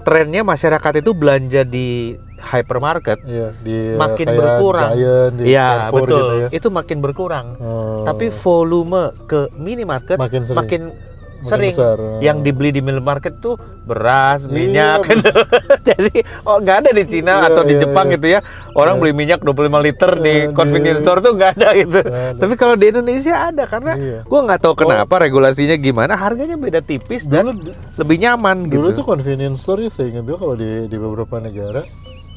trennya 0.00 0.40
masyarakat 0.42 1.00
itu 1.00 1.12
belanja 1.12 1.62
di 1.62 2.16
hypermarket 2.40 3.20
Iya, 3.22 3.52
di 3.54 3.76
makin 3.94 4.26
kayak 4.26 4.36
berkurang. 4.38 4.90
Giant, 4.92 5.32
di 5.36 5.42
Iya, 5.46 5.66
Carrefour 5.66 6.00
betul. 6.00 6.16
gitu 6.16 6.34
ya. 6.34 6.48
Itu 6.50 6.68
makin 6.70 6.98
berkurang. 7.00 7.46
Oh. 7.56 8.04
Tapi 8.04 8.26
volume 8.34 9.02
ke 9.24 9.40
minimarket 9.54 10.16
Makin 10.16 10.40
sering. 10.42 10.56
makin 10.56 10.82
Makin 10.88 11.08
sering. 11.42 11.72
besar. 11.72 11.98
Yang 12.18 12.36
dibeli 12.42 12.70
di 12.70 12.80
minimarket 12.80 13.38
tuh 13.38 13.54
beras, 13.82 14.44
Iya, 14.44 14.50
minyak. 14.50 14.98
gitu. 15.04 15.30
Jadi 15.88 16.14
oh 16.42 16.58
nggak 16.58 16.76
ada 16.78 16.90
di 16.90 17.04
Cina 17.04 17.32
Iya, 17.36 17.48
atau 17.48 17.62
di 17.62 17.74
iya, 17.74 17.82
Jepang 17.82 18.06
iya. 18.06 18.14
gitu 18.14 18.26
ya. 18.28 18.40
Orang 18.72 18.98
beli 18.98 19.12
minyak 19.12 19.40
25 19.40 19.52
liter 19.80 20.10
di 20.16 20.34
Iya, 20.46 20.52
convenience 20.52 21.00
di- 21.00 21.04
store 21.04 21.20
tuh 21.20 21.32
nggak 21.32 21.50
ada 21.54 21.68
gitu. 21.74 22.00
Ada. 22.00 22.36
Tapi 22.36 22.54
kalau 22.54 22.74
di 22.74 22.86
Indonesia 22.88 23.34
ada 23.42 23.64
karena 23.64 23.92
Iya. 23.94 24.18
gua 24.24 24.40
nggak 24.42 24.60
tahu 24.60 24.74
kenapa 24.76 25.14
regulasinya 25.18 25.76
gimana, 25.76 26.12
harganya 26.14 26.54
beda 26.54 26.80
tipis 26.80 27.24
dan 27.24 27.50
lebih 27.94 28.16
nyaman 28.18 28.64
Dulu 28.64 28.90
gitu. 28.90 29.00
tuh 29.00 29.06
convenience 29.08 29.60
store 29.60 29.82
ya 29.82 29.90
saya 29.90 30.10
ingat 30.10 30.24
juga 30.24 30.38
kalau 30.40 30.54
di 30.54 30.86
di 30.86 30.96
beberapa 30.96 31.38
negara 31.38 31.82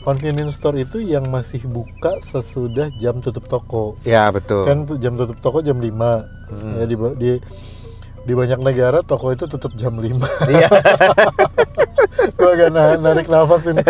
convenience 0.02 0.58
store 0.58 0.78
itu 0.78 1.00
yang 1.00 1.24
masih 1.26 1.64
buka 1.64 2.20
sesudah 2.20 2.92
jam 2.94 3.20
tutup 3.20 3.48
toko. 3.48 3.96
Ya 4.04 4.28
betul. 4.28 4.64
Kan 4.64 4.84
jam 4.98 5.16
tutup 5.16 5.40
toko 5.40 5.60
jam 5.60 5.80
5. 5.80 6.28
Hmm. 6.52 6.76
Ya 6.76 6.84
di 6.84 6.96
di 7.16 7.32
di 8.24 8.34
banyak 8.34 8.58
negara 8.58 9.02
toko 9.02 9.30
itu 9.30 9.46
tutup 9.46 9.70
jam 9.74 9.94
5. 9.94 10.50
Iya. 10.50 10.68
Gua 12.34 12.56
agak 12.56 12.70
na- 12.72 12.98
narik 12.98 13.26
nafas 13.28 13.62
ini. 13.68 13.82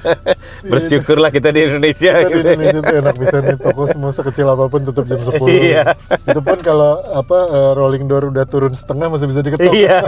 Bersyukurlah 0.66 1.28
kita 1.28 1.50
di 1.50 1.62
Indonesia. 1.62 2.18
Kita 2.18 2.26
di 2.26 2.34
gitu. 2.34 2.46
Indonesia 2.50 2.78
tuh 2.82 2.94
enak 2.98 3.14
bisa 3.16 3.36
nih 3.38 3.56
toko 3.56 3.82
semua 3.86 4.10
sekecil 4.10 4.46
apa 4.46 4.64
pun 4.66 4.80
tutup 4.82 5.04
jam 5.04 5.16
10. 5.16 5.32
Iya. 5.46 5.82
Itu 6.24 6.40
pun 6.40 6.58
kalau 6.58 6.98
apa 7.06 7.36
eh, 7.46 7.70
rolling 7.74 8.04
door 8.04 8.26
udah 8.26 8.44
turun 8.44 8.72
setengah 8.72 9.06
masih 9.08 9.26
bisa 9.28 9.40
diketok. 9.40 9.70
Iya. 9.70 9.96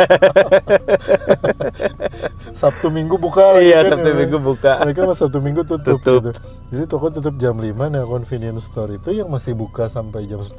Sabtu 2.52 2.88
Minggu 2.88 3.16
buka 3.16 3.54
lagi 3.54 3.68
Iya, 3.68 3.84
kan, 3.84 3.88
Sabtu 3.94 4.08
ya. 4.10 4.14
Minggu 4.16 4.36
buka. 4.40 4.72
Mereka 4.82 5.00
mah 5.04 5.16
Sabtu 5.16 5.38
Minggu 5.38 5.62
tutup, 5.62 6.00
Tutup. 6.00 6.20
gitu. 6.24 6.30
Jadi 6.68 6.82
toko 6.84 7.06
tutup 7.08 7.34
jam 7.36 7.54
5 7.54 7.64
nah 7.88 8.02
convenience 8.02 8.66
store 8.66 8.96
itu 8.96 9.12
yang 9.12 9.28
masih 9.28 9.52
buka 9.54 9.86
sampai 9.86 10.24
jam 10.24 10.40
10 10.40 10.56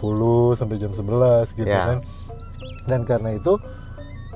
sampai 0.55 0.75
jam 0.77 0.91
11 0.91 1.51
gitu 1.51 1.67
Ya. 1.67 1.87
kan. 1.87 1.97
Dan 2.89 3.05
karena 3.05 3.37
itu 3.37 3.61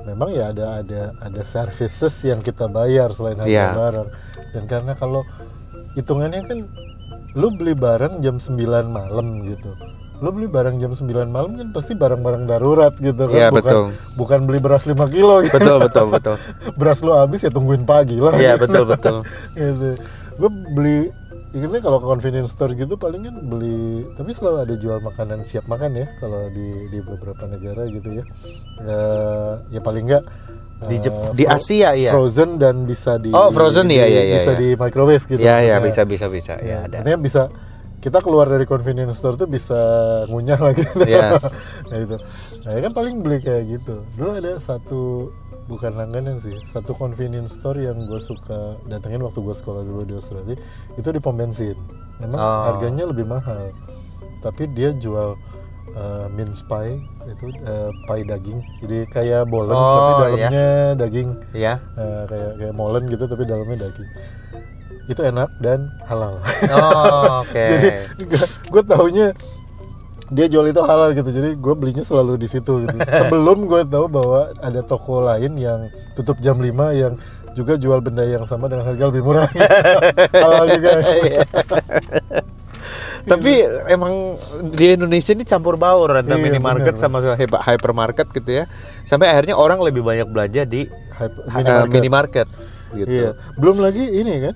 memang 0.04 0.30
ya 0.30 0.52
ada 0.54 0.84
ada 0.84 1.02
ada 1.18 1.42
services 1.42 2.14
yang 2.22 2.38
kita 2.38 2.70
bayar 2.70 3.10
selain 3.10 3.40
harga 3.40 3.50
Ya. 3.50 3.74
barang. 3.74 4.08
Dan 4.54 4.62
karena 4.70 4.92
kalau 4.94 5.26
hitungannya 5.98 6.42
kan 6.46 6.58
lu 7.34 7.50
beli 7.50 7.74
barang 7.74 8.22
jam 8.22 8.38
9 8.38 8.54
malam 8.86 9.42
gitu. 9.42 9.74
Lu 10.22 10.30
beli 10.30 10.46
barang 10.46 10.78
jam 10.78 10.94
9 10.94 11.10
malam 11.26 11.58
kan 11.58 11.68
pasti 11.74 11.98
barang-barang 11.98 12.46
darurat 12.46 12.94
gitu 13.02 13.26
kan. 13.26 13.34
Iya, 13.34 13.48
bukan, 13.50 13.64
betul. 13.66 13.84
bukan 14.14 14.40
beli 14.46 14.58
beras 14.62 14.86
5 14.86 14.94
kilo 15.10 15.42
gitu. 15.42 15.58
Betul, 15.58 15.76
betul, 15.82 16.06
betul. 16.14 16.36
beras 16.78 17.02
lu 17.02 17.10
habis 17.10 17.42
ya 17.42 17.50
tungguin 17.50 17.82
pagi 17.82 18.22
lah. 18.22 18.38
Iya, 18.38 18.54
betul, 18.54 18.86
betul. 18.86 19.26
gitu. 19.58 19.98
Gue 20.38 20.50
beli 20.50 20.98
Ingatnya 21.54 21.80
kalau 21.80 21.98
ke 21.98 22.06
convenience 22.08 22.50
store 22.50 22.74
gitu 22.74 22.94
paling 22.94 23.22
kan 23.22 23.36
beli 23.40 24.02
tapi 24.12 24.30
selalu 24.30 24.58
ada 24.60 24.74
jual 24.74 24.98
makanan 24.98 25.42
siap 25.42 25.64
makan 25.64 25.94
ya 25.94 26.10
kalau 26.18 26.50
di 26.50 26.66
di 26.88 26.98
beberapa 26.98 27.46
negara 27.46 27.86
gitu 27.86 28.10
ya. 28.12 28.24
Eh, 28.80 29.52
ya 29.70 29.80
paling 29.80 30.04
enggak 30.04 30.24
Di, 30.84 30.98
Jep- 30.98 31.32
di 31.32 31.46
fro- 31.46 31.54
Asia 31.54 31.94
iya. 31.94 32.10
frozen 32.10 32.58
dan 32.58 32.84
bisa 32.84 33.16
di 33.16 33.30
Oh, 33.30 33.48
frozen, 33.48 33.86
di- 33.86 33.96
iya, 33.96 34.04
iya, 34.04 34.22
iya, 34.26 34.36
bisa 34.36 34.52
iya. 34.52 34.58
di 34.58 34.68
microwave 34.74 35.24
gitu. 35.24 35.40
Iya, 35.40 35.56
iya, 35.62 35.74
maksudnya. 35.78 36.04
bisa, 36.04 36.26
bisa, 36.26 36.26
bisa. 36.28 36.54
Ya, 36.58 36.66
Ya, 36.66 36.78
ada. 36.84 36.96
Artinya 37.00 37.20
bisa 37.22 37.42
kita 37.96 38.18
keluar 38.20 38.44
dari 38.44 38.66
convenience 38.66 39.16
store 39.16 39.38
tuh 39.38 39.46
bisa 39.46 39.78
ngunyah 40.28 40.60
lagi. 40.60 40.84
Iya. 41.00 41.38
nah 41.88 41.96
itu. 41.96 42.16
Nah 42.60 42.70
ya 42.70 42.80
kan 42.82 42.92
paling 42.92 43.14
beli 43.20 43.38
kayak 43.38 43.62
gitu. 43.70 44.02
Dulu 44.12 44.30
ada 44.34 44.58
satu 44.58 45.32
bukan 45.64 45.94
langganan 45.94 46.36
sih, 46.36 46.54
satu 46.64 46.92
convenience 46.92 47.56
store 47.56 47.80
yang 47.80 48.04
gue 48.04 48.18
suka 48.18 48.76
datengin 48.84 49.20
waktu 49.20 49.40
gue 49.40 49.54
sekolah 49.54 49.80
dulu 49.80 50.02
di 50.04 50.14
Australia 50.14 50.56
itu 50.94 51.08
di 51.08 51.20
pom 51.20 51.34
bensin. 51.34 51.76
Memang 52.20 52.38
Oh. 52.38 52.62
harganya 52.68 53.04
lebih 53.04 53.24
mahal, 53.24 53.74
tapi 54.38 54.70
dia 54.70 54.94
jual 54.94 55.34
uh, 55.92 56.26
mince 56.30 56.62
pie 56.62 57.00
itu 57.26 57.44
uh, 57.64 57.90
pie 58.04 58.22
daging. 58.22 58.60
Jadi 58.80 58.98
kayak 59.08 59.48
bolen 59.48 59.72
Oh, 59.72 59.82
tapi 59.82 60.12
iya. 60.12 60.20
dalamnya 60.20 60.68
daging. 60.96 61.28
Iya. 61.52 61.74
Nah, 61.96 62.22
kayak 62.28 62.50
kayak 62.60 62.74
molen 62.74 63.02
gitu 63.08 63.24
tapi 63.24 63.42
dalamnya 63.44 63.88
daging. 63.88 64.08
Itu 65.04 65.20
enak 65.20 65.50
dan 65.58 65.90
halal. 66.06 66.38
Oh, 66.70 67.42
oke. 67.42 67.64
jadi 67.72 67.88
gue 68.70 68.82
taunya 68.84 69.26
dia 70.26 70.46
jual 70.46 70.64
itu 70.64 70.80
halal 70.80 71.12
gitu 71.12 71.26
jadi 71.26 71.52
gue 71.52 71.74
belinya 71.74 72.00
selalu 72.00 72.36
di 72.36 72.46
situ 72.46 72.80
gitu 72.80 72.96
sebelum 73.20 73.64
gue 73.64 73.84
tahu 73.84 74.06
bahwa 74.06 74.52
ada 74.58 74.80
toko 74.80 75.20
lain 75.20 75.52
yang 75.54 75.86
tutup 76.12 76.38
jam 76.38 76.56
5 76.56 76.68
yang 76.94 77.12
juga 77.52 77.76
jual 77.76 78.00
benda 78.00 78.22
yang 78.22 78.44
sama 78.44 78.66
dengan 78.66 78.86
harga 78.86 79.04
lebih 79.04 79.22
murah 79.22 79.46
halal 80.34 80.66
juga 80.68 80.90
Iya. 81.00 81.42
Tapi 83.24 83.52
emang 83.88 84.36
di 84.68 84.92
Indonesia 84.92 85.32
ini 85.32 85.42
campur 85.42 85.80
baur 85.80 86.12
antara 86.12 86.36
Iya, 86.36 86.44
minimarket 86.44 86.92
benar, 86.92 87.00
sama 87.00 87.24
hyper- 87.32 87.62
hypermarket 87.64 88.28
gitu 88.30 88.50
ya. 88.52 88.64
Sampai 89.02 89.32
akhirnya 89.32 89.56
orang 89.56 89.80
lebih 89.80 90.04
banyak 90.04 90.28
belanja 90.28 90.68
di 90.68 90.84
Hype- 91.10 91.40
minimarket, 91.48 91.64
minimarket. 91.88 91.94
minimarket 91.94 92.48
gitu. 92.94 93.08
iya 93.08 93.30
belum 93.56 93.80
lagi 93.80 94.04
ini 94.04 94.34
kan 94.38 94.54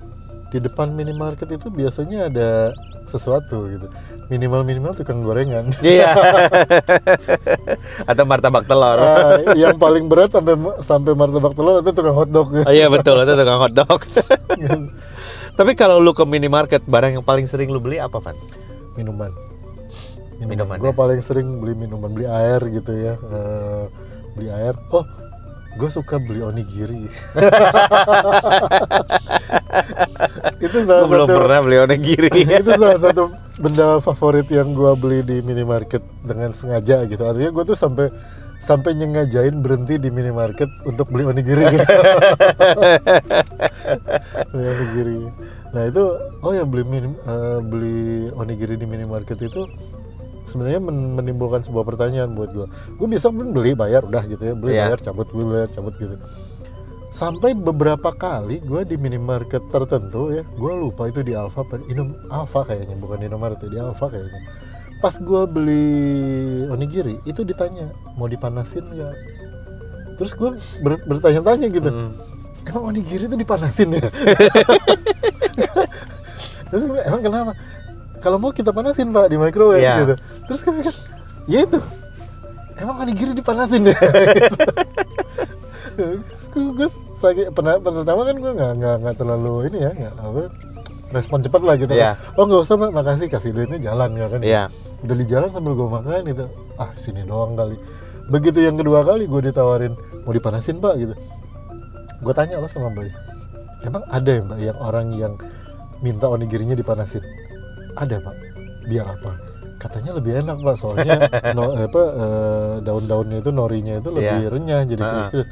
di 0.49 0.57
depan 0.57 0.93
minimarket 0.93 1.49
itu 1.53 1.69
biasanya 1.69 2.25
ada 2.25 2.73
sesuatu 3.05 3.69
gitu 3.69 3.85
minimal 4.29 4.61
minimal 4.61 4.93
tukang 4.93 5.21
gorengan 5.21 5.73
Iya. 5.81 6.13
Atau 8.09 8.23
martabak 8.25 8.69
telur. 8.69 8.97
Ah, 9.01 9.41
yang 9.57 9.77
paling 9.77 10.05
berat 10.05 10.29
sampai 10.29 10.53
sampai 10.81 11.13
martabak 11.17 11.53
telur 11.57 11.81
itu 11.81 11.89
tukang 11.89 12.13
hotdog 12.13 12.49
Oh 12.65 12.73
iya 12.73 12.85
betul, 12.85 13.17
itu 13.21 13.33
tukang 13.33 13.57
hotdog. 13.57 14.01
Tapi 15.57 15.71
kalau 15.73 15.97
lu 15.97 16.13
ke 16.13 16.21
minimarket, 16.23 16.85
barang 16.85 17.19
yang 17.19 17.25
paling 17.25 17.49
sering 17.49 17.73
lu 17.73 17.81
beli 17.81 17.97
apa, 17.97 18.21
Van? 18.21 18.37
minuman 18.93 19.31
Minuman, 20.39 20.79
gue 20.79 20.91
ya? 20.91 20.95
paling 20.95 21.19
sering 21.19 21.59
beli 21.59 21.75
minuman 21.75 22.11
beli 22.11 22.27
air 22.27 22.63
gitu 22.67 22.91
ya 22.95 23.15
Eh, 23.19 23.83
beli 24.35 24.47
air 24.51 24.75
oh 24.91 25.03
gue 25.75 25.89
suka 25.91 26.15
beli 26.19 26.39
onigiri 26.39 27.07
itu 30.65 30.77
salah 30.83 31.03
Gua 31.03 31.11
belum 31.11 31.27
satu 31.27 31.37
pernah 31.37 31.59
beli 31.61 31.77
onigiri. 31.79 32.29
itu 32.59 32.71
salah 32.71 32.99
satu 33.05 33.23
benda 33.55 33.99
favorit 33.99 34.47
yang 34.47 34.71
gue 34.71 34.91
beli 34.95 35.19
di 35.21 35.37
minimarket 35.39 35.99
dengan 36.21 36.51
sengaja 36.51 37.03
gitu 37.03 37.19
artinya 37.21 37.51
gue 37.51 37.63
tuh 37.65 37.75
sampai 37.75 38.07
sampai 38.57 38.91
nyengajain 38.93 39.55
berhenti 39.57 39.95
di 39.95 40.07
minimarket 40.07 40.67
untuk 40.83 41.07
beli 41.07 41.23
onigiri 41.25 41.63
gitu. 41.69 41.83
beli 44.49 44.65
onigiri 44.65 45.17
nah 45.69 45.83
itu 45.85 46.03
oh 46.39 46.51
ya 46.51 46.63
beli 46.63 46.83
minim- 46.83 47.19
eh, 47.21 47.59
beli 47.61 47.99
onigiri 48.33 48.75
di 48.75 48.83
minimarket 48.83 49.37
itu 49.39 49.67
sebenarnya 50.43 50.81
men- 50.81 51.13
menimbulkan 51.13 51.61
sebuah 51.61 51.85
pertanyaan 51.85 52.33
buat 52.33 52.49
gue 52.49 52.65
gue 52.67 53.07
biasa 53.07 53.29
pun 53.29 53.51
beli 53.51 53.75
bayar 53.75 54.01
udah 54.01 54.23
gitu 54.25 54.41
ya 54.41 54.53
beli 54.53 54.71
Iya. 54.73 54.83
bayar 54.87 54.99
cabut 55.03 55.27
beli 55.29 55.45
bayar 55.45 55.69
cabut 55.69 55.93
gitu 55.95 56.15
sampai 57.09 57.51
beberapa 57.51 58.11
kali 58.11 58.59
gue 58.59 58.83
di 58.83 58.93
minimarket 58.93 59.59
tertentu 59.67 60.29
ya 60.29 60.41
gue 60.45 60.71
lupa 60.75 61.05
itu 61.05 61.19
di 61.19 61.33
Alfa 61.33 61.61
Inom 61.85 62.13
Alfa 62.27 62.63
kayaknya 62.63 62.95
bukan 62.95 63.19
Indomaret 63.19 63.59
ya, 63.59 63.67
di 63.67 63.77
Alfa 63.77 64.07
kayaknya. 64.07 64.39
Pas 64.99 65.15
gue 65.15 65.41
beli 65.45 65.85
onigiri 66.67 67.17
itu 67.23 67.41
ditanya 67.41 67.89
mau 68.13 68.25
dipanasin 68.25 68.83
nggak? 68.85 69.13
Terus 70.15 70.31
gue 70.33 70.49
ber- 70.79 71.01
bertanya-tanya 71.03 71.65
gitu 71.67 71.87
Hmm. 71.87 72.11
emang 72.65 72.91
onigiri 72.91 73.25
itu 73.25 73.33
dipanasin 73.33 73.95
ya? 73.95 74.05
Terus 76.69 76.83
gue, 76.85 76.99
emang 77.01 77.19
kenapa? 77.19 77.51
Kalau 78.19 78.35
mau 78.37 78.51
kita 78.51 78.69
panasin 78.69 79.09
pak 79.09 79.25
di 79.25 79.35
microwave 79.35 79.79
Iya. 79.79 79.93
gitu. 80.03 80.13
Terus 80.45 80.59
kan 80.61 80.71
ya 81.47 81.59
itu 81.63 81.79
emang 82.77 82.95
onigiri 82.99 83.31
dipanasin 83.33 83.87
ya 83.87 83.95
gue, 85.99 86.89
sakit 87.15 87.45
pernah 87.51 87.75
pertama 87.77 88.21
kan 88.23 88.35
gue 88.35 88.51
nggak 88.51 88.71
nggak 88.77 88.95
nggak 89.01 89.15
terlalu 89.15 89.53
ini 89.67 89.77
ya 89.79 89.91
nggak 89.91 90.13
apa 90.15 90.41
respon 91.09 91.41
cepat 91.41 91.61
lah 91.65 91.75
gitu 91.75 91.91
Iya. 91.91 92.13
oh 92.37 92.45
nggak 92.45 92.61
usah 92.61 92.75
mbak 92.77 92.91
makasih 92.93 93.27
kasih 93.27 93.49
duitnya 93.51 93.79
jalan 93.81 94.13
ya 94.13 94.27
kan? 94.29 94.41
Iya. 94.41 94.63
udah 94.99 95.15
di 95.15 95.25
jalan 95.25 95.47
sambil 95.47 95.73
gue 95.73 95.87
makan 95.87 96.21
gitu. 96.23 96.45
Ah 96.75 96.91
sini 96.93 97.23
doang 97.23 97.55
kali. 97.55 97.79
Begitu 98.27 98.61
yang 98.61 98.75
kedua 98.75 99.01
kali 99.01 99.25
gue 99.25 99.41
ditawarin 99.41 99.95
mau 100.21 100.29
dipanasin 100.29 100.77
pak 100.77 100.93
gitu. 100.97 101.15
Gue 102.19 102.33
tanya 102.35 102.59
lo 102.59 102.67
sama 102.67 102.91
mbak 102.91 103.09
emang 103.81 104.03
ada 104.07 104.27
ya 104.29 104.41
mbak 104.43 104.59
yang 104.59 104.77
orang 104.77 105.07
yang 105.15 105.33
minta 105.99 106.27
onigirinya 106.27 106.75
dipanasin? 106.75 107.23
Ada 107.95 108.19
pak 108.19 108.35
biar 108.85 109.07
apa? 109.07 109.31
Katanya 109.79 110.11
lebih 110.13 110.35
enak 110.35 110.59
pak 110.59 110.75
soalnya 110.75 111.15
no, 111.57 111.71
apa 111.73 112.01
eh, 112.05 112.73
daun-daunnya 112.83 113.39
itu 113.39 113.49
norinya 113.49 113.97
itu 113.97 114.11
lebih 114.11 114.45
Iya. 114.45 114.49
renyah 114.51 114.81
jadi 114.85 115.01
Ah. 115.01 115.11
krispis 115.25 115.47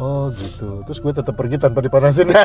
oh 0.00 0.32
gitu. 0.32 0.80
Terus 0.88 0.98
gue 0.98 1.12
tetap 1.12 1.36
pergi 1.36 1.60
tanpa 1.60 1.84
dipanasin. 1.84 2.32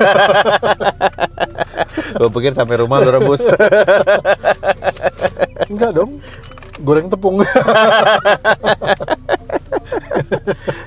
Gue 2.15 2.31
pikir 2.31 2.55
sampai 2.55 2.79
rumah 2.79 3.03
lu 3.03 3.11
rebus. 3.11 3.43
Enggak 5.71 5.91
dong. 5.95 6.19
Goreng 6.83 7.07
tepung. 7.11 7.43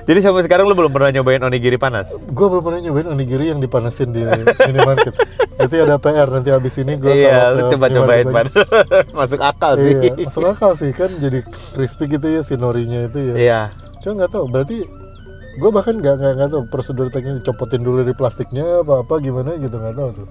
Jadi 0.09 0.19
sampai 0.25 0.41
sekarang 0.45 0.69
lu 0.69 0.75
belum 0.77 0.89
pernah 0.89 1.13
nyobain 1.13 1.41
onigiri 1.41 1.77
panas? 1.77 2.17
Gue 2.29 2.49
belum 2.49 2.63
pernah 2.65 2.81
nyobain 2.81 3.07
onigiri 3.13 3.53
yang 3.53 3.61
dipanasin 3.61 4.13
di 4.13 4.25
minimarket. 4.65 5.13
Nanti 5.59 5.75
ada 5.77 5.97
PR 6.01 6.29
nanti 6.29 6.49
habis 6.49 6.77
ini 6.81 6.97
gue 6.97 7.13
iya 7.13 7.53
lu 7.53 7.67
coba 7.67 7.89
cobain 7.93 8.25
pan. 8.29 8.45
masuk 9.13 9.41
akal 9.41 9.77
sih. 9.77 9.93
Iya, 9.97 10.13
masuk 10.29 10.45
akal 10.49 10.71
sih. 10.77 10.89
Kan 10.93 11.09
jadi 11.21 11.45
crispy 11.73 12.09
gitu 12.09 12.27
ya 12.29 12.41
si 12.41 12.57
norinya 12.57 13.05
itu 13.05 13.19
ya. 13.33 13.35
iya. 13.37 13.61
Cuma 14.01 14.23
nggak 14.23 14.31
tahu 14.33 14.45
berarti 14.49 14.98
gue 15.59 15.69
bahkan 15.75 15.95
nggak 15.99 16.15
nggak 16.15 16.33
nggak 16.39 16.49
tahu 16.55 16.63
prosedur 16.71 17.11
tekniknya 17.11 17.43
dicopotin 17.43 17.83
dulu 17.83 18.01
dari 18.01 18.15
plastiknya 18.15 18.81
apa 18.81 19.03
apa 19.03 19.13
gimana 19.19 19.59
gitu 19.59 19.75
nggak 19.75 19.95
tahu 19.99 20.09
tuh. 20.23 20.27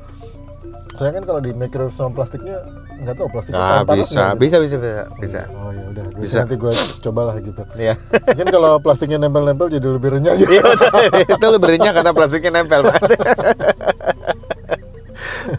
Soalnya 0.98 1.22
kan 1.22 1.24
kalau 1.30 1.40
di 1.44 1.54
microwave 1.54 1.94
sama 1.94 2.10
plastiknya 2.10 2.58
nggak 2.98 3.14
tahu 3.14 3.28
plastiknya 3.30 3.60
nah 3.62 3.86
bisa 3.86 4.34
gitu? 4.34 4.40
bisa 4.42 4.56
bisa 4.58 4.76
bisa 4.82 5.02
bisa 5.22 5.40
Oh 5.54 5.70
ya 5.70 5.84
udah, 5.94 6.04
Bisa. 6.18 6.42
nanti 6.42 6.58
gue 6.58 6.72
cobalah 7.04 7.36
gitu. 7.38 7.62
Iya. 7.78 7.94
Mungkin 8.10 8.46
kalau 8.50 8.72
plastiknya 8.82 9.18
nempel-nempel 9.22 9.70
jadi 9.70 9.86
lebih 9.86 10.18
renyah 10.18 10.34
juga. 10.34 10.50
Iya, 10.58 10.62
itu 11.38 11.46
lu 11.46 11.58
berinya 11.62 11.90
karena 11.94 12.10
plastiknya 12.10 12.50
nempel 12.50 12.82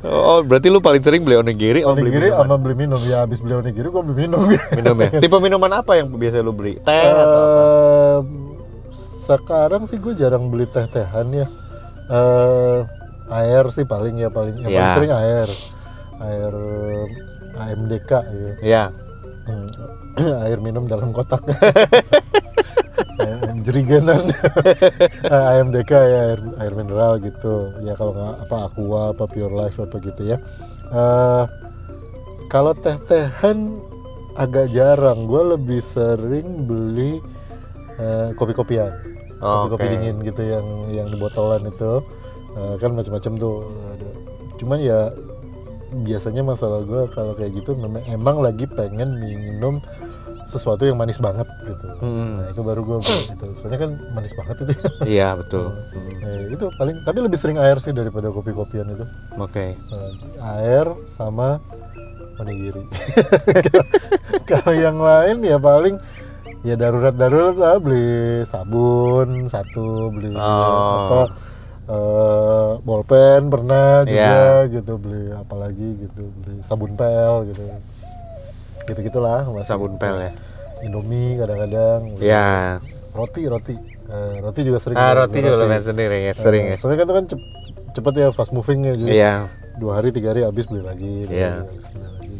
oh 0.05 0.39
berarti 0.45 0.67
lu 0.69 0.79
paling 0.79 1.01
sering 1.03 1.21
beli 1.25 1.39
onigiri 1.39 1.81
oh 1.83 1.93
beli 1.95 2.09
onigiri 2.13 2.27
minuman. 2.31 2.45
sama 2.45 2.55
beli 2.61 2.75
minum 2.77 3.01
ya 3.05 3.17
habis 3.25 3.39
beli 3.41 3.55
onigiri 3.57 3.87
gue 3.89 4.03
beli 4.05 4.17
minum. 4.27 4.41
minum 4.77 4.95
ya 5.01 5.09
tipe 5.19 5.37
minuman 5.41 5.71
apa 5.81 5.91
yang 5.99 6.07
biasa 6.13 6.45
lu 6.45 6.53
beli 6.53 6.77
teh 6.83 7.05
atau 7.09 7.41
apa? 8.23 8.48
Sekarang 9.29 9.85
sih 9.85 10.01
gue 10.01 10.17
jarang 10.17 10.49
beli 10.49 10.65
teh-tehan 10.65 11.29
ya. 11.29 11.47
Eh, 12.09 12.79
air 13.29 13.69
sih 13.69 13.85
paling 13.85 14.17
ya 14.17 14.33
paling 14.33 14.57
yang 14.57 14.73
paling 14.73 14.89
Ya. 14.89 14.95
sering 14.97 15.13
air. 15.13 15.49
Air 16.19 16.53
AMDK 17.53 18.11
ya. 18.25 18.53
ya 18.59 18.83
Hmm, 19.45 19.65
air 20.49 20.57
minum 20.57 20.89
dalam 20.89 21.13
kotak. 21.13 21.45
Jerigenan 23.59 24.31
Eh, 25.33 25.43
AMDK 25.51 25.91
ya 25.91 26.19
air, 26.33 26.39
air 26.57 26.73
mineral 26.73 27.19
gitu 27.19 27.75
ya 27.83 27.93
kalau 27.93 28.15
nggak 28.15 28.47
apa 28.47 28.57
aqua 28.65 29.01
apa 29.11 29.23
pure 29.27 29.51
life 29.51 29.77
apa 29.77 29.99
gitu 29.99 30.23
ya 30.25 30.37
Eh, 30.89 31.43
kalau 32.47 32.71
teh 32.73 32.95
tehan 33.05 33.77
agak 34.33 34.71
jarang 34.71 35.27
gue 35.27 35.43
lebih 35.53 35.83
sering 35.83 36.65
beli 36.65 37.19
eh, 37.99 38.31
kopi 38.33 38.55
kopian 38.55 38.89
Oh, 38.89 39.08
kopi 39.39 39.67
kopi 39.71 39.85
oke. 39.87 39.93
dingin 39.95 40.15
gitu 40.21 40.41
yang 40.43 40.65
yang 40.91 41.07
di 41.07 41.17
botolan 41.17 41.63
itu. 41.65 42.03
Eh, 42.53 42.75
kan 42.77 42.91
macam-macam 42.91 43.33
tuh. 43.35 43.55
Ada. 43.95 44.09
cuman 44.59 44.79
ya 44.83 44.99
biasanya 46.03 46.43
masalah 46.43 46.83
gue 46.83 47.07
kalau 47.15 47.31
kayak 47.33 47.63
gitu 47.63 47.73
memang 47.73 48.03
emang 48.05 48.43
lagi 48.43 48.67
pengen 48.67 49.15
minum 49.17 49.79
sesuatu 50.43 50.81
yang 50.83 50.97
manis 50.97 51.21
banget 51.21 51.45
gitu. 51.63 51.87
Mm-mm. 52.01 52.41
nah 52.41 52.47
itu 52.49 52.61
baru 52.61 52.81
gue 52.81 52.97
gitu. 53.05 53.45
Soalnya 53.55 53.79
kan 53.87 53.91
manis 54.11 54.33
banget 54.35 54.65
itu. 54.65 54.73
Iya 55.17 55.37
betul. 55.37 55.71
Mm, 55.93 56.17
Eh, 56.19 56.41
itu 56.53 56.65
paling 56.75 56.99
tapi 57.01 57.23
lebih 57.23 57.39
sering 57.39 57.57
air 57.57 57.77
sih 57.79 57.93
daripada 57.93 58.29
kopi 58.29 58.51
kopian 58.51 58.91
itu. 58.91 59.05
Oke. 59.37 59.77
Eh, 59.77 60.11
air 60.41 60.89
sama 61.07 61.61
onigiri. 62.37 62.83
Kalau 64.49 64.73
yang 64.73 64.97
lain 64.97 65.41
ya 65.41 65.57
paling 65.57 65.95
ya 66.61 66.75
darurat 66.75 67.13
darurat 67.13 67.55
lah 67.55 67.75
beli 67.77 68.09
sabun 68.43 69.45
satu 69.45 70.11
beli 70.11 70.31
Oh. 70.31 71.07
apa 71.07 71.21
eh, 71.85 72.71
bolpen 72.81 73.47
pernah 73.47 74.03
juga 74.03 74.67
Iya. 74.67 74.71
gitu 74.71 74.93
beli 74.95 75.31
apalagi 75.33 75.87
gitu 75.97 76.21
beli 76.37 76.59
sabun 76.61 76.93
pel 76.93 77.47
gitu. 77.47 77.63
Gitu 78.85 78.99
gitulah 79.03 79.45
masih 79.47 79.69
sabun 79.69 79.95
pel 79.95 80.19
ya. 80.19 80.31
indomie 80.79 81.35
kadang-kadang 81.35 82.15
ya. 82.17 82.79
roti 83.11 83.43
roti. 83.45 83.75
Eh, 84.05 84.35
roti 84.39 84.61
juga 84.63 84.79
sering 84.79 84.95
ah 84.95 85.11
roti 85.13 85.37
juga 85.37 85.59
lumayan 85.59 85.83
sendiri 85.83 86.17
ya 86.23 86.33
sering 86.33 86.65
Eh, 86.65 86.71
ya. 86.71 86.75
soalnya 86.75 86.97
kan 86.97 87.05
itu 87.05 87.13
kan 87.13 87.25
cep- 87.27 87.47
cepet 87.91 88.13
ya 88.15 88.27
fast 88.29 88.49
moving 88.49 88.81
ya 88.83 88.93
jadi 88.95 89.11
iya 89.11 89.33
dua 89.75 89.97
hari 89.97 90.09
tiga 90.09 90.31
hari 90.31 90.41
habis 90.41 90.65
beli 90.65 90.81
lagi 90.81 91.13
beli 91.23 91.35
Iya. 91.35 91.51
lagi, 91.55 91.69
habis 91.69 91.87
beli 91.87 92.07
lagi. 92.07 92.27
gitu 92.27 92.38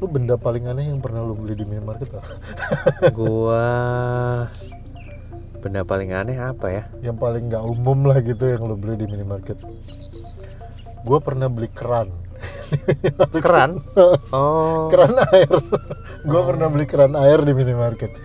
lu 0.00 0.08
benda 0.08 0.40
paling 0.40 0.64
aneh 0.64 0.88
yang 0.88 1.04
pernah 1.04 1.20
lu 1.20 1.36
beli 1.36 1.52
di 1.60 1.68
minimarket 1.68 2.08
apa? 2.16 2.32
gua 3.20 3.68
benda 5.60 5.84
paling 5.84 6.16
aneh 6.16 6.40
apa 6.40 6.72
ya? 6.72 6.84
Yang 7.04 7.16
paling 7.20 7.52
nggak 7.52 7.60
umum 7.68 8.08
lah 8.08 8.24
gitu 8.24 8.48
yang 8.48 8.64
lu 8.64 8.80
beli 8.80 9.04
di 9.04 9.06
minimarket. 9.12 9.60
Gua 11.04 11.20
pernah 11.20 11.52
beli 11.52 11.68
keran. 11.68 12.08
Keran? 13.44 13.76
Oh. 14.32 14.88
Keran 14.88 15.12
air. 15.36 15.52
Gua 16.24 16.48
pernah 16.48 16.72
beli 16.72 16.88
keran 16.88 17.12
air 17.12 17.44
di 17.44 17.52
minimarket. 17.52 18.16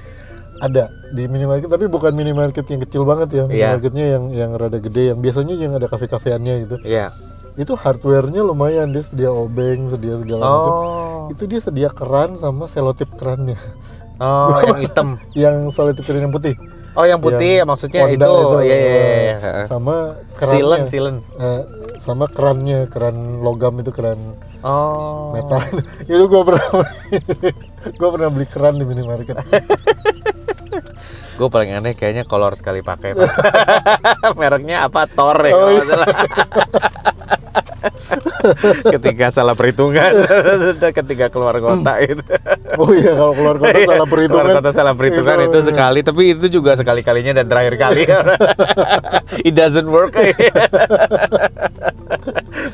Ada 0.63 0.87
di 1.11 1.27
minimarket 1.27 1.67
tapi 1.67 1.91
bukan 1.91 2.15
minimarket 2.15 2.63
yang 2.71 2.79
kecil 2.87 3.03
banget 3.03 3.35
ya. 3.35 3.43
Iya. 3.43 3.47
minimarketnya 3.51 4.05
yang 4.15 4.23
yang 4.31 4.51
rada 4.55 4.79
gede 4.79 5.11
yang 5.11 5.19
biasanya 5.19 5.59
yang 5.59 5.75
ada 5.75 5.91
kafe-kafeannya 5.91 6.53
gitu. 6.63 6.75
Iya 6.87 7.34
itu 7.55 7.71
hardware-nya 7.71 8.43
lumayan 8.43 8.91
dia 8.91 9.03
sedia 9.03 9.31
obeng 9.31 9.87
sedia 9.87 10.19
segala 10.19 10.43
macam. 10.43 10.71
Oh. 10.75 11.23
Itu 11.31 11.47
dia 11.47 11.63
sedia 11.63 11.87
keran 11.87 12.35
sama 12.35 12.67
selotip 12.67 13.15
kerannya. 13.15 13.55
Oh 14.19 14.59
yang 14.67 14.79
hitam. 14.83 15.07
Yang 15.31 15.71
selotip 15.71 16.03
keran 16.03 16.27
yang 16.27 16.35
putih. 16.35 16.55
Oh 16.95 17.03
yang 17.03 17.19
putih 17.19 17.63
Yang 17.63 17.67
maksudnya 17.67 18.07
itu. 18.07 18.23
iya 18.63 18.71
eh, 18.71 18.71
iya, 18.71 19.35
iya. 19.35 19.63
sama 19.67 20.15
silen 20.39 20.87
kerannya. 20.87 20.87
silen 20.87 21.15
eh, 21.35 21.63
sama 21.99 22.25
kerannya 22.31 22.87
keran 22.87 23.43
logam 23.43 23.75
itu 23.79 23.91
keran 23.91 24.19
oh. 24.63 25.31
metal. 25.31 25.59
Itu 26.11 26.27
gua 26.27 26.43
pernah 26.43 26.65
gua 27.99 28.09
pernah 28.15 28.29
beli 28.31 28.47
keran 28.47 28.79
di 28.79 28.85
minimarket. 28.87 29.35
Gue 31.35 31.51
paling 31.51 31.75
aneh 31.75 31.99
kayaknya 31.99 32.23
kolor 32.23 32.55
sekali 32.55 32.79
pakai 32.79 33.11
Pak. 33.11 33.31
mereknya 34.39 34.87
apa? 34.87 35.03
Thor 35.03 35.35
ya 35.43 35.51
Oh, 35.51 35.67
kalau 35.67 35.71
iya. 35.75 35.83
salah 35.83 36.07
ketika 38.95 39.25
salah 39.33 39.55
perhitungan. 39.57 40.11
Ketika 40.95 41.27
keluar 41.33 41.57
kota 41.59 41.99
itu 41.99 42.23
oh 42.77 42.91
iya 42.95 43.13
kalau 43.17 43.33
keluar 43.35 43.55
kota 43.59 43.79
salah 43.89 44.07
perhitungan. 44.07 44.45
keluar 44.45 44.57
kota 44.61 44.69
salah 44.71 44.93
perhitungan 44.95 45.37
itu, 45.45 45.57
Itu, 45.59 45.59
sekali. 45.73 45.99
Tapi 46.05 46.21
itu 46.37 46.47
juga 46.61 46.71
sekali 46.77 47.01
kalinya 47.03 47.41
dan 47.41 47.45
terakhir 47.49 47.75
kali. 47.75 48.01
It 49.43 49.53
doesn't 49.53 49.89
work. 49.89 50.15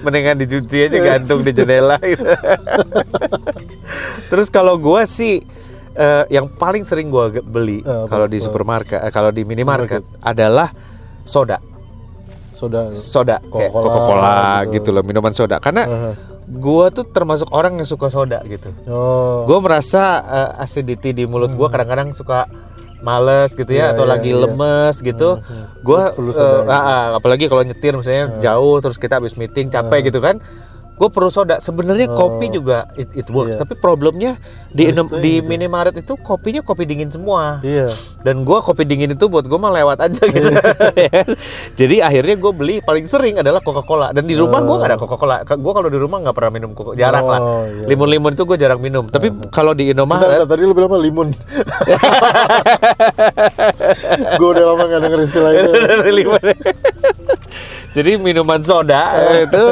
Mendingan 0.05 0.37
dicuci 0.39 0.87
aja 0.87 0.97
gantung 0.99 1.41
di 1.41 1.51
jendela 1.53 1.97
gitu. 2.01 2.25
terus 4.31 4.47
kalau 4.47 4.79
gua 4.79 5.03
sih 5.03 5.43
eh, 5.93 6.23
yang 6.31 6.47
paling 6.47 6.87
sering 6.87 7.11
gua 7.11 7.27
ge- 7.27 7.43
beli 7.43 7.83
apa? 7.83 8.07
kalau 8.07 8.27
di 8.29 8.39
supermarket 8.39 8.99
eh, 9.03 9.11
kalau 9.11 9.29
di 9.35 9.43
minimarket 9.43 9.99
adalah 10.23 10.71
soda 11.27 11.59
soda. 12.61 12.81
Soda 12.93 13.37
kayak 13.41 13.73
Coca-Cola, 13.73 14.61
gitu. 14.69 14.73
gitu 14.77 14.89
loh 14.93 15.01
minuman 15.01 15.33
soda. 15.33 15.57
Karena 15.57 15.89
Aha. 15.89 16.11
gua 16.45 16.93
tuh 16.93 17.09
termasuk 17.09 17.49
orang 17.49 17.81
yang 17.81 17.89
suka 17.89 18.13
soda 18.13 18.45
gitu. 18.45 18.69
Oh. 18.85 19.49
Gue 19.49 19.57
merasa 19.65 20.21
eh, 20.21 20.63
acidity 20.63 21.17
di 21.17 21.23
mulut 21.25 21.57
gue 21.57 21.67
kadang-kadang 21.67 22.13
suka 22.13 22.45
males 23.01 23.57
gitu 23.57 23.73
ya 23.73 23.89
Iya, 23.89 23.97
atau 23.97 24.05
iya, 24.05 24.11
lagi 24.13 24.31
iya. 24.31 24.39
lemes 24.45 24.95
gitu. 25.01 25.41
Hmm, 25.41 25.65
gue 25.81 26.01
soda 26.37 26.61
gitu. 26.61 27.17
apalagi 27.17 27.45
kalau 27.49 27.65
nyetir 27.65 27.97
misalnya 27.97 28.29
jauh 28.45 28.77
terus 28.77 29.01
kita 29.01 29.17
habis 29.17 29.33
meeting 29.33 29.73
capek 29.73 30.13
gitu 30.13 30.21
kan 30.21 30.37
gue 31.01 31.09
perlu 31.09 31.33
soda. 31.33 31.57
Sebenarnya 31.57 32.13
Oh. 32.13 32.37
kopi 32.37 32.53
juga 32.53 32.85
it, 32.93 33.09
it 33.17 33.25
works. 33.33 33.57
Iya. 33.57 33.65
tapi 33.65 33.73
problemnya 33.81 34.37
di 34.69 34.93
tuh 34.93 35.09
di 35.17 35.41
gitu. 35.41 35.49
minimarket 35.49 36.05
itu 36.05 36.13
kopinya 36.21 36.61
kopi 36.61 36.85
dingin 36.85 37.09
semua. 37.09 37.57
Iya. 37.65 37.89
Dan 38.21 38.45
gua 38.45 38.61
kopi 38.61 38.85
dingin 38.85 39.17
itu 39.17 39.25
buat 39.25 39.49
gue 39.49 39.57
mah 39.57 39.73
lewat 39.73 39.97
aja 40.05 40.23
gitu. 40.29 40.53
Jadi 41.79 42.05
akhirnya 42.05 42.37
gue 42.37 42.51
beli 42.53 42.75
paling 42.85 43.09
sering 43.09 43.41
adalah 43.41 43.65
Coca 43.65 43.81
Cola 43.81 44.13
dan 44.13 44.29
di 44.29 44.37
rumah 44.37 44.61
gua 44.61 44.77
nggak 44.77 44.89
ada 44.93 44.99
Coca 45.01 45.17
Cola 45.17 45.41
gue 45.41 45.73
kalau 45.73 45.89
di 45.89 45.97
rumah 45.97 46.21
nggak 46.21 46.35
pernah 46.37 46.51
minum 46.53 46.71
Coca 46.77 46.93
jarang 46.93 47.25
lah. 47.25 47.39
Oh, 47.41 47.65
iya. 47.65 47.89
limun-limun 47.89 48.37
itu 48.37 48.43
gue 48.45 48.57
jarang 48.61 48.77
minum. 48.77 49.09
Tapi 49.09 49.33
kalau 49.49 49.73
di 49.73 49.89
Bentar, 49.89 50.05
Indomaret 50.05 50.29
bentar, 50.29 50.49
tadi 50.53 50.61
lu 50.67 50.73
bilang 50.77 50.89
apa? 50.93 50.99
Limun 51.01 51.27
gue 54.39 54.49
udah 54.53 54.63
lama 54.73 54.83
gak 54.85 55.01
denger 55.01 55.19
istilah 55.25 55.51
itu. 55.55 55.71
Limun. 56.11 56.41
Jadi 57.91 58.15
minuman 58.17 58.59
soda 58.59 59.03
eh, 59.29 59.45
itu 59.45 59.63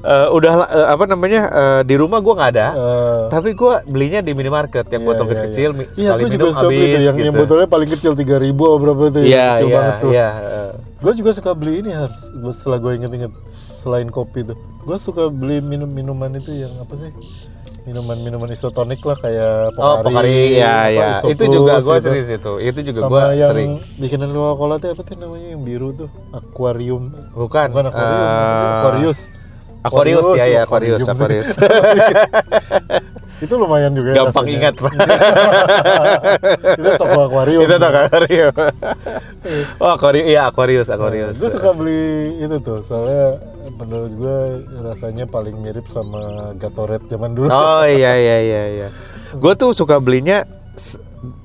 eh, 0.00 0.28
udah 0.30 0.52
eh, 0.64 0.86
apa 0.88 1.04
namanya 1.04 1.40
eh, 1.46 1.80
di 1.82 1.94
rumah 1.94 2.18
gua 2.18 2.34
nggak 2.36 2.52
ada 2.52 2.68
Eh, 2.68 3.22
tapi 3.28 3.52
gua 3.52 3.82
belinya 3.82 4.18
di 4.18 4.32
minimarket 4.32 4.86
yang 4.88 5.02
Iya, 5.02 5.08
botol 5.08 5.24
iya, 5.24 5.30
kecil-kecil 5.30 5.68
iya. 5.68 5.76
mi- 5.76 5.88
Iya, 5.88 5.92
sekali 6.08 6.20
gue 6.20 6.28
juga 6.28 6.44
minum 6.44 6.54
habis 6.56 6.78
yang, 6.78 7.16
yang 7.16 7.16
gitu. 7.28 7.38
botolnya 7.38 7.68
paling 7.68 7.90
kecil 7.90 8.12
3000 8.12 8.38
ribu 8.40 8.64
berapa 8.76 9.02
itu 9.04 9.18
yang 9.18 9.26
Iya, 9.26 9.46
kecil 9.52 9.66
iya, 9.66 9.74
banget 9.74 9.94
tuh. 9.96 10.10
iya. 10.10 10.28
eh. 10.32 10.70
Gue 10.96 11.12
juga 11.12 11.30
suka 11.32 11.50
beli 11.52 11.72
ini 11.78 11.90
harus 11.90 12.22
setelah 12.52 12.78
gue 12.78 12.92
inget-inget 12.94 13.32
selain 13.76 14.08
kopi 14.08 14.40
tuh. 14.42 14.56
Gue 14.80 14.96
suka 14.96 15.28
beli 15.28 15.58
minum 15.60 15.86
minuman 15.86 16.30
itu 16.32 16.54
yang 16.56 16.72
apa 16.76 16.94
sih? 16.94 17.10
Minuman-minuman 17.86 18.50
isotonik 18.50 18.98
lah 19.00 19.14
kayak 19.16 19.70
Oh, 19.78 20.02
Pokari, 20.02 20.58
ya, 20.58 20.90
ya. 20.90 21.08
Iso 21.16 21.30
Itu 21.30 21.44
juga 21.48 21.78
gua 21.80 21.96
gitu. 21.96 22.10
sering 22.10 22.24
situ. 22.26 22.52
Itu 22.58 22.80
juga 22.82 23.00
Sama 23.06 23.10
gua 23.10 23.24
yang 23.32 23.50
sering. 23.54 23.70
bikinan 23.96 24.28
Coca-Cola 24.28 24.74
tuh 24.76 24.88
apa 24.90 25.02
sih 25.02 25.14
namanya 25.14 25.48
yang 25.54 25.62
biru 25.62 25.88
tuh? 25.94 26.08
Aquarium. 26.30 27.14
Bukan. 27.32 27.66
Bukan 27.70 27.84
aquarium, 27.88 28.10
sih? 28.10 28.26
eh, 28.26 28.74
Aquarius. 28.76 29.20
Aquarius, 29.80 30.26
ya 30.34 30.46
ya 30.50 30.60
Aquarium. 30.66 30.98
Aquarius, 30.98 31.06
Aquarius. 31.08 31.48
itu 33.36 33.52
lumayan 33.52 33.92
juga 33.92 34.10
Gampang 34.14 34.42
rasanya. 34.42 34.56
ingat, 34.56 34.74
Pak. 34.76 34.92
itu 36.78 36.90
toko 36.96 37.18
akuarium. 37.22 37.60
itu 37.62 37.74
tuh 37.74 37.86
Aquarius. 37.86 38.54
oh, 39.82 39.90
Aquarius, 39.92 40.26
iya 40.26 40.42
Aquarius, 40.46 40.88
Aquarius. 40.88 41.36
gue 41.36 41.50
suka 41.50 41.70
beli 41.70 42.02
itu 42.38 42.56
tuh, 42.58 42.80
soalnya 42.80 43.36
menurut 43.72 44.12
gue 44.14 44.36
rasanya 44.82 45.24
paling 45.26 45.52
mirip 45.54 45.84
sama 45.86 46.52
Gatorade 46.54 47.04
zaman 47.06 47.32
dulu. 47.32 47.48
Oh 47.48 47.84
iya 47.84 48.14
iya 48.14 48.36
iya 48.40 48.62
iya. 48.70 48.88
Gue 49.32 49.52
tuh 49.52 49.70
suka 49.70 49.98
belinya 49.98 50.48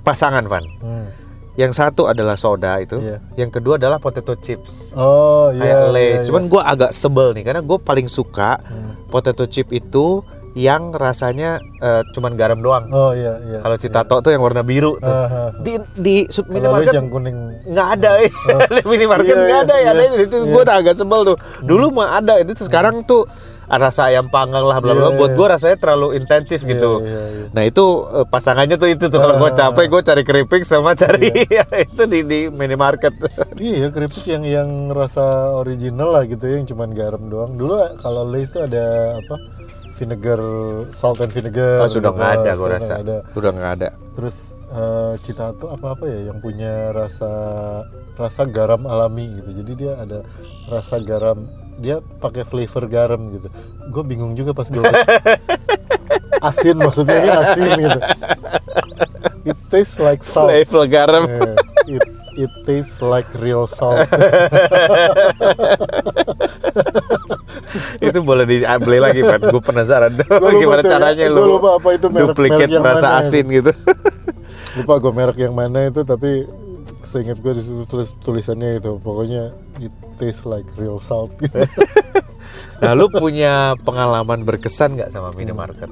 pasangan, 0.02 0.46
Van. 0.46 0.64
Hmm. 0.80 1.08
Yang 1.52 1.76
satu 1.76 2.08
adalah 2.08 2.40
soda 2.40 2.80
itu, 2.80 2.96
Iya. 2.98 3.20
yang 3.36 3.52
kedua 3.52 3.76
adalah 3.76 4.00
potato 4.00 4.32
chips. 4.34 4.96
Oh 4.96 5.52
iya. 5.52 5.92
Lay's. 5.92 6.24
iya, 6.24 6.28
Cuman 6.32 6.48
gue 6.48 6.62
agak 6.64 6.96
sebel 6.96 7.36
nih 7.36 7.44
karena 7.44 7.60
gue 7.60 7.76
paling 7.78 8.08
suka 8.08 8.56
Hmm. 8.62 8.96
potato 9.12 9.44
chip 9.44 9.68
itu 9.70 10.24
yang 10.52 10.92
rasanya 10.92 11.64
eh, 11.80 12.04
cuman 12.12 12.36
garam 12.36 12.60
doang. 12.60 12.92
Oh 12.92 13.16
iya 13.16 13.40
iya. 13.48 13.60
Kalau 13.64 13.78
Citato 13.80 14.16
tuh 14.20 14.32
yang 14.36 14.44
warna 14.44 14.62
biru 14.62 15.00
tuh. 15.00 15.08
Ah, 15.08 15.28
ah. 15.28 15.50
Di 15.56 15.80
di 15.96 16.16
sub 16.28 16.52
minimarket 16.52 16.92
yang 16.92 17.08
kuning. 17.08 17.64
nggak 17.72 17.88
ada 18.00 18.12
ya. 18.20 18.30
di 18.78 18.84
minimarket 18.84 19.32
Iya, 19.32 19.44
nggak 19.48 19.60
iya, 19.64 19.68
ada 19.68 19.76
ya. 19.76 19.82
iya, 19.82 19.92
Ada 19.96 20.04
itu 20.20 20.38
iya. 20.44 20.52
gue 20.52 20.64
agak 20.68 20.96
sebel 21.00 21.22
tuh. 21.24 21.38
Dulu 21.64 21.86
mah 21.96 22.20
ada 22.20 22.34
itu 22.44 22.52
sekarang 22.60 23.08
tuh 23.08 23.24
rasa 23.72 24.08
ayam 24.08 24.28
panggang 24.28 24.62
lah 24.62 24.78
bla 24.78 24.92
bla. 24.92 25.08
Iya, 25.08 25.16
Buat 25.16 25.32
iya. 25.32 25.38
gue 25.38 25.48
rasanya 25.50 25.78
terlalu 25.78 26.08
intensif 26.16 26.60
Iya, 26.62 26.70
gitu. 26.70 26.92
iya, 27.00 27.22
iya. 27.30 27.46
Nah 27.52 27.64
itu 27.64 27.86
eh, 28.10 28.26
pasangannya 28.26 28.76
tuh 28.76 28.90
itu 28.90 29.06
tuh 29.06 29.16
kalau 29.16 29.36
gue 29.38 29.48
Ah. 29.48 29.56
capek 29.56 29.86
gue 29.88 30.02
cari 30.02 30.24
keripik 30.24 30.64
sama 30.64 30.92
cari 30.94 31.32
itu 31.86 32.04
di 32.06 32.20
di 32.22 32.40
minimarket. 32.48 33.14
Iya 33.62 33.88
keripik 33.88 34.26
yang 34.26 34.44
yang 34.44 34.70
rasa 34.90 35.22
original 35.54 36.12
lah 36.12 36.26
gitu 36.26 36.44
ya, 36.44 36.58
yang 36.58 36.66
cuman 36.66 36.90
garam 36.92 37.24
doang. 37.26 37.54
Dulu 37.54 37.74
kalau 37.98 38.24
Lay's 38.24 38.50
tuh 38.50 38.66
ada 38.66 38.84
apa? 39.16 39.38
Vinegar, 39.94 40.42
salt 40.90 41.22
and 41.22 41.30
vinegar. 41.30 41.78
Oh, 41.78 41.86
sudah 41.86 42.10
gitu. 42.10 42.18
nggak 42.18 42.32
ada 42.42 42.52
gue 42.52 42.70
rasa. 42.70 42.94
ada. 42.98 43.18
Sudah 43.32 43.52
nggak 43.54 43.72
ada. 43.78 43.90
Terus 44.18 44.36
eh, 44.68 45.14
Citato 45.22 45.70
apa 45.70 45.94
apa 45.94 46.10
ya 46.10 46.34
yang 46.34 46.42
punya 46.42 46.90
rasa 46.90 47.30
rasa 48.18 48.42
garam 48.46 48.84
alami 48.84 49.30
gitu. 49.38 49.62
Jadi 49.62 49.72
dia 49.78 49.94
ada 49.96 50.26
rasa 50.66 50.98
garam. 50.98 51.46
Dia 51.82 51.98
pakai 52.22 52.46
flavor 52.46 52.86
garam 52.86 53.34
gitu. 53.34 53.48
Gue 53.90 54.04
bingung 54.06 54.38
juga 54.38 54.54
pas 54.54 54.70
gue 54.70 54.80
asin 56.48 56.78
maksudnya 56.78 57.18
ini 57.18 57.30
asin 57.34 57.70
gitu. 57.76 58.00
It 59.44 59.58
tastes 59.68 59.98
like 59.98 60.22
salt. 60.22 60.54
Flavor 60.54 60.86
garam. 60.86 61.24
Yeah, 61.26 61.58
it 61.98 62.04
it 62.38 62.52
tastes 62.64 63.02
like 63.02 63.26
real 63.36 63.66
salt. 63.66 64.06
itu 68.02 68.20
boleh 68.22 68.46
dibeli 68.46 69.00
lagi 69.00 69.22
Pan. 69.24 69.42
Gue 69.42 69.62
penasaran 69.64 70.12
lupa 70.14 70.50
gimana 70.54 70.82
tuh 70.82 70.90
ya. 70.90 70.94
caranya 70.98 71.26
Gua 71.28 71.38
lu 71.38 71.44
lupa 71.58 71.70
apa 71.78 71.88
itu 71.96 72.08
merek- 72.10 72.22
duplicate 72.34 72.70
merek 72.70 72.76
yang 72.78 72.84
rasa 72.86 73.08
mana 73.08 73.20
asin 73.20 73.46
gitu. 73.50 73.72
Lupa 74.78 74.94
gue 75.00 75.12
merek 75.12 75.38
yang 75.40 75.54
mana 75.56 75.80
itu 75.88 76.02
tapi 76.04 76.46
seingat 77.12 77.44
gue 77.44 77.52
di 77.52 77.64
situ 77.64 77.84
tulis 77.92 78.16
tulisannya 78.24 78.80
itu 78.80 78.96
pokoknya 79.04 79.52
it 79.84 79.92
tastes 80.16 80.48
like 80.48 80.66
real 80.80 81.04
salt. 81.04 81.36
Nah, 82.82 82.98
lu 82.98 83.08
punya 83.14 83.78
pengalaman 83.86 84.42
berkesan 84.42 84.98
nggak 84.98 85.14
sama 85.14 85.30
minimarket? 85.38 85.88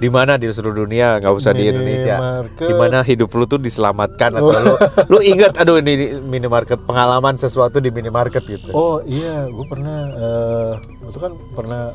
Di 0.00 0.08
mana 0.08 0.40
di 0.40 0.48
seluruh 0.48 0.86
dunia, 0.86 1.20
nggak 1.20 1.34
usah 1.34 1.52
di 1.52 1.68
Indonesia. 1.68 2.46
Di 2.56 2.72
mana 2.72 3.04
hidup 3.04 3.28
lu 3.36 3.44
tuh 3.44 3.60
diselamatkan 3.60 4.38
atau 4.38 4.54
lu 4.54 4.74
lu 5.12 5.18
ingat 5.20 5.60
aduh 5.60 5.76
ini 5.82 6.16
minimarket 6.24 6.80
pengalaman 6.88 7.36
sesuatu 7.36 7.82
di 7.82 7.92
minimarket 7.92 8.46
gitu. 8.48 8.70
oh 8.72 9.04
iya, 9.04 9.44
gue 9.50 9.66
pernah 9.68 10.00
eh 10.14 10.72
itu 11.04 11.18
kan 11.20 11.32
pernah 11.52 11.92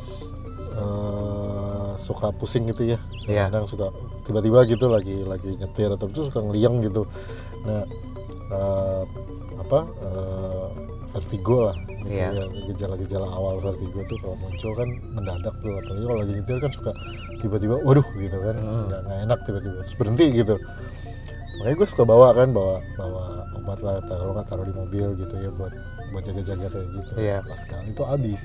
eh, 0.76 1.90
suka 1.98 2.30
pusing 2.36 2.70
gitu 2.70 2.94
ya. 2.94 3.00
Iya. 3.26 3.50
Kadang 3.50 3.66
suka 3.66 3.90
tiba-tiba 4.28 4.70
gitu 4.70 4.86
lagi 4.86 5.26
lagi 5.26 5.58
nyetir 5.58 5.90
atau 5.90 6.06
itu 6.12 6.30
suka 6.30 6.46
ngeliang 6.46 6.84
gitu. 6.86 7.10
Nah, 7.66 7.90
eh, 8.48 9.04
apa 9.58 9.80
eh, 10.02 10.68
vertigo 11.10 11.58
lah 11.66 11.78
gitu 12.04 12.12
Iya. 12.12 12.28
ya. 12.30 12.46
Gejala-gejala 12.70 13.26
awal 13.26 13.58
vertigo 13.58 14.04
tuh 14.06 14.18
kalau 14.20 14.36
muncul 14.38 14.72
kan 14.74 14.90
mendadak 15.10 15.56
tuh 15.58 15.74
apalagi 15.74 16.04
kalau 16.04 16.18
lagi 16.20 16.34
nyetir 16.34 16.58
kan 16.60 16.72
suka 16.72 16.92
tiba-tiba 17.40 17.76
waduh 17.80 18.06
gitu 18.14 18.38
kan 18.38 18.56
Hmm. 18.56 18.86
nggak 18.86 19.02
nggak 19.02 19.20
enak 19.24 19.40
tiba-tiba 19.44 19.76
berhenti 19.96 20.26
gitu 20.36 20.56
makanya 21.56 21.76
gue 21.78 21.88
suka 21.88 22.04
bawa 22.04 22.28
kan 22.32 22.52
bawa 22.52 22.76
bawa 22.94 23.24
obat 23.56 23.80
lah 23.80 23.98
taruh 24.04 24.36
nggak 24.36 24.46
taruh 24.46 24.62
di 24.62 24.76
mobil 24.76 25.08
gitu 25.16 25.36
ya 25.36 25.50
buat 25.50 25.72
buat 26.12 26.24
jaga-jaga 26.24 26.68
kayak 26.70 26.88
gitu 26.94 27.12
Iya. 27.18 27.38
pas 27.42 27.58
sekali 27.58 27.88
itu 27.90 28.04
habis 28.04 28.44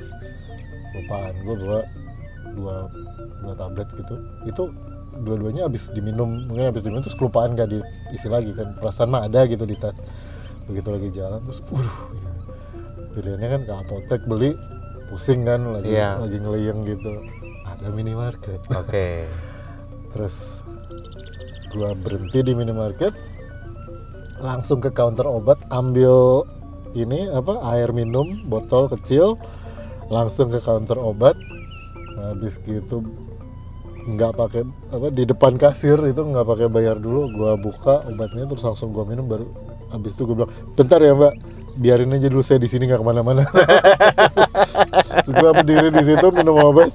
lupaan 0.93 1.35
gue 1.37 1.57
bawa 1.57 1.81
dua 2.51 2.77
dua 3.41 3.55
tablet 3.57 3.89
gitu 3.93 4.15
itu 4.45 4.63
dua-duanya 5.11 5.67
habis 5.67 5.91
diminum 5.91 6.47
mungkin 6.47 6.71
habis 6.71 6.83
diminum 6.83 7.03
terus 7.03 7.19
kelupaan 7.19 7.53
gak 7.53 7.69
diisi 7.69 8.31
lagi 8.31 8.55
kan 8.55 8.79
perasaan 8.79 9.11
mah 9.11 9.27
ada 9.27 9.45
gitu 9.45 9.67
di 9.67 9.75
tas 9.75 9.99
begitu 10.65 10.89
lagi 10.89 11.09
jalan 11.11 11.41
terus 11.43 11.61
waduh 11.67 11.99
ya. 12.15 12.31
pilihannya 13.13 13.49
kan 13.51 13.61
ke 13.67 13.73
apotek 13.75 14.23
beli 14.25 14.55
pusing 15.11 15.43
kan 15.43 15.67
lagi 15.67 15.91
Iya. 15.91 16.23
lagi 16.23 16.39
ngeleyeng 16.39 16.87
gitu 16.87 17.11
ada 17.67 17.87
minimarket 17.91 18.63
Oke. 18.71 19.27
terus 20.15 20.63
gua 21.71 21.95
berhenti 21.95 22.43
di 22.43 22.55
minimarket 22.55 23.15
langsung 24.39 24.79
ke 24.79 24.91
counter 24.91 25.27
obat 25.27 25.59
ambil 25.69 26.47
ini 26.95 27.31
apa 27.31 27.61
air 27.71 27.91
minum 27.91 28.47
botol 28.47 28.87
kecil 28.89 29.39
langsung 30.09 30.51
ke 30.51 30.59
counter 30.59 30.99
obat 30.99 31.35
habis 32.17 32.59
gitu 32.63 33.05
nggak 34.11 34.33
pakai 34.33 34.63
apa 34.89 35.07
di 35.09 35.25
depan 35.25 35.55
kasir 35.55 35.99
itu 36.05 36.21
nggak 36.21 36.45
pakai 36.45 36.67
bayar 36.67 36.97
dulu 36.97 37.31
gua 37.33 37.53
buka 37.55 38.03
obatnya 38.05 38.45
terus 38.45 38.63
langsung 38.63 38.91
gua 38.91 39.05
minum 39.05 39.25
baru 39.25 39.47
habis 39.89 40.13
itu 40.13 40.23
gua 40.25 40.37
bilang 40.37 40.53
bentar 40.75 40.99
ya 40.99 41.13
mbak 41.13 41.35
biarin 41.73 42.11
aja 42.11 42.27
dulu 42.27 42.43
saya 42.43 42.59
di 42.59 42.67
sini 42.67 42.85
nggak 42.85 42.99
ke 42.99 43.07
mana-mana 43.07 43.43
terus 45.25 45.37
gua 45.37 45.53
berdiri 45.53 45.89
di 45.91 46.03
situ 46.05 46.27
minum 46.31 46.57
obat 46.59 46.91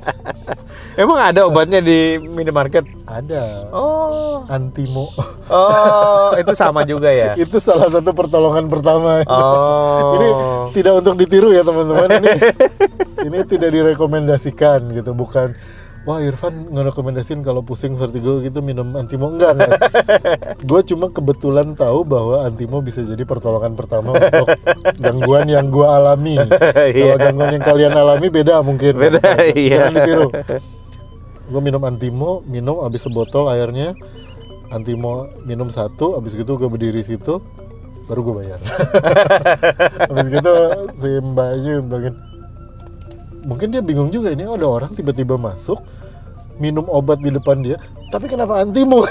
Emang 0.95 1.19
ada 1.19 1.43
obatnya 1.43 1.83
di 1.83 2.15
minimarket? 2.15 2.87
ada 3.03 3.67
Oh. 3.75 4.47
antimo 4.47 5.11
Oh, 5.45 6.31
itu 6.41 6.55
sama 6.55 6.87
juga 6.87 7.11
ya. 7.11 7.35
itu 7.35 7.59
salah 7.59 7.91
satu 7.91 8.11
pertolongan 8.11 8.67
pertama 8.67 9.19
Oh. 9.27 10.15
ini 10.15 10.27
tidak 10.71 11.03
untuk 11.03 11.15
ditiru 11.15 11.51
ya 11.51 11.61
teman-teman 11.61 12.09
ini 12.21 12.31
ini 13.21 13.37
tidak 13.43 13.69
direkomendasikan 13.71 14.87
gitu 14.93 15.11
bukan 15.11 15.55
wah 16.05 16.21
Irfan 16.21 16.69
ngerekomendasiin 16.69 17.41
kalau 17.41 17.65
pusing 17.65 17.97
vertigo 17.97 18.39
gitu 18.45 18.61
minum 18.61 18.93
antimo. 18.93 19.33
Enggak 19.33 19.57
enggak. 19.57 19.73
Gue 20.69 20.81
cuma 20.85 21.09
kebetulan 21.09 21.73
tahu 21.73 22.05
bahwa 22.05 22.45
antimo 22.45 22.79
bisa 22.79 23.01
jadi 23.01 23.25
pertolongan 23.25 23.73
pertama 23.73 24.13
untuk 24.13 24.47
gangguan 25.01 25.49
yang 25.49 25.73
gue 25.73 25.85
alami. 25.85 26.37
Kalau 27.01 27.17
gangguan 27.17 27.57
yang 27.57 27.65
kalian 27.65 27.93
alami 27.97 28.27
beda 28.29 28.61
mungkin. 28.61 28.93
Beda, 28.95 29.19
iya. 29.57 29.89
ditiru. 29.89 30.29
Gue 31.49 31.61
minum 31.61 31.81
antimo 31.83 32.45
minum 32.45 32.85
habis 32.85 33.01
sebotol 33.01 33.49
airnya. 33.49 33.97
Antimo 34.69 35.29
minum 35.45 35.69
satu 35.69 36.17
habis 36.17 36.33
gitu 36.33 36.57
gue 36.57 36.69
berdiri 36.69 37.01
situ 37.01 37.41
baru 38.05 38.21
gue 38.21 38.35
bayar. 38.45 38.59
Habis 40.09 40.27
gitu 40.29 40.53
si 41.01 41.09
mbaknya 41.21 41.81
bilangin 41.81 42.15
mungkin 43.45 43.69
dia 43.69 43.81
bingung 43.85 44.09
juga 44.09 44.33
ini 44.33 44.43
ada 44.49 44.65
orang 44.65 44.91
tiba-tiba 44.97 45.37
masuk 45.37 45.79
minum 46.57 46.89
obat 46.89 47.21
di 47.21 47.29
depan 47.29 47.61
dia 47.61 47.77
tapi 48.09 48.25
kenapa 48.25 48.65
antimo 48.65 49.05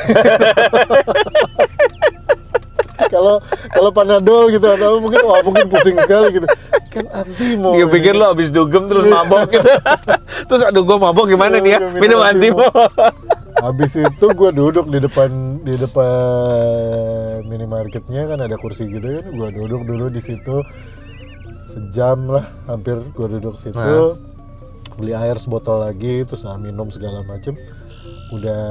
kalau 3.15 3.39
kalau 3.71 3.91
panadol 3.95 4.51
gitu 4.51 4.67
atau 4.67 4.99
mungkin 4.99 5.23
wah 5.23 5.39
mungkin 5.47 5.71
pusing 5.71 5.95
sekali 6.03 6.35
gitu 6.35 6.47
kan 6.95 7.07
antimo 7.11 7.75
Dia 7.75 7.87
pikir 7.91 8.15
lo 8.15 8.31
abis 8.31 8.55
dugem 8.55 8.87
terus 8.87 9.07
mabok 9.07 9.51
gitu. 9.51 9.67
terus 10.51 10.63
aduh 10.63 10.83
gua 10.87 11.11
mabok 11.11 11.27
gimana 11.27 11.59
nih 11.59 11.75
ya? 11.75 11.79
Minum 11.83 11.99
Minum 11.99 12.21
Antimo. 12.23 12.63
antimo. 12.71 13.03
Habis 13.65 13.97
itu 13.97 14.27
gue 14.35 14.51
duduk 14.51 14.87
di 14.93 14.99
depan 15.01 15.63
di 15.65 15.75
depan 15.79 17.43
minimarketnya 17.49 18.29
kan 18.29 18.39
ada 18.45 18.61
kursi 18.61 18.85
gitu 18.91 19.03
kan, 19.09 19.25
gue 19.31 19.49
duduk 19.57 19.89
dulu 19.89 20.07
di 20.13 20.21
situ 20.21 20.61
sejam 21.75 22.31
lah, 22.31 22.47
hampir 22.65 23.03
gue 23.11 23.27
duduk 23.35 23.59
situ, 23.59 23.75
Nah. 23.75 24.15
beli 24.95 25.11
air 25.11 25.35
sebotol 25.37 25.83
lagi, 25.83 26.23
terus 26.23 26.47
nah, 26.47 26.55
minum 26.55 26.87
segala 26.89 27.27
macem. 27.27 27.59
Udah, 28.31 28.63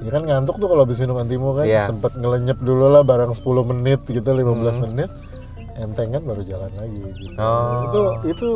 ya 0.00 0.10
kan 0.12 0.22
ngantuk 0.22 0.56
tuh 0.56 0.68
kalau 0.68 0.84
habis 0.84 1.00
minum 1.00 1.16
antimo 1.16 1.52
kan, 1.52 1.64
Iya. 1.64 1.88
sempet 1.88 2.12
ngelenyep 2.14 2.60
dulu 2.60 2.88
lah 2.88 3.00
barang 3.00 3.32
10 3.32 3.64
menit 3.64 4.04
gitu, 4.04 4.24
15 4.24 4.76
Hmm. 4.76 4.92
menit, 4.92 5.10
enteng 5.74 6.12
kan 6.12 6.22
baru 6.22 6.44
jalan 6.44 6.70
lagi 6.76 7.00
gitu. 7.00 7.34
Oh. 7.36 7.88
Itu 7.88 8.00
itu 8.28 8.48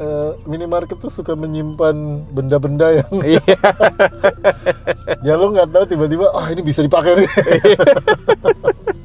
eh, 0.00 0.32
minimarket 0.48 0.96
tuh 0.96 1.12
suka 1.12 1.36
menyimpan 1.36 1.92
benda-benda 2.32 3.04
yang 3.04 3.12
Iya. 3.20 3.44
ya 5.28 5.36
lo 5.36 5.52
nggak 5.52 5.68
tahu 5.68 5.84
tiba-tiba 5.86 6.32
ah 6.32 6.48
ini 6.48 6.64
bisa 6.64 6.80
dipakai 6.80 7.20
nih. 7.20 7.28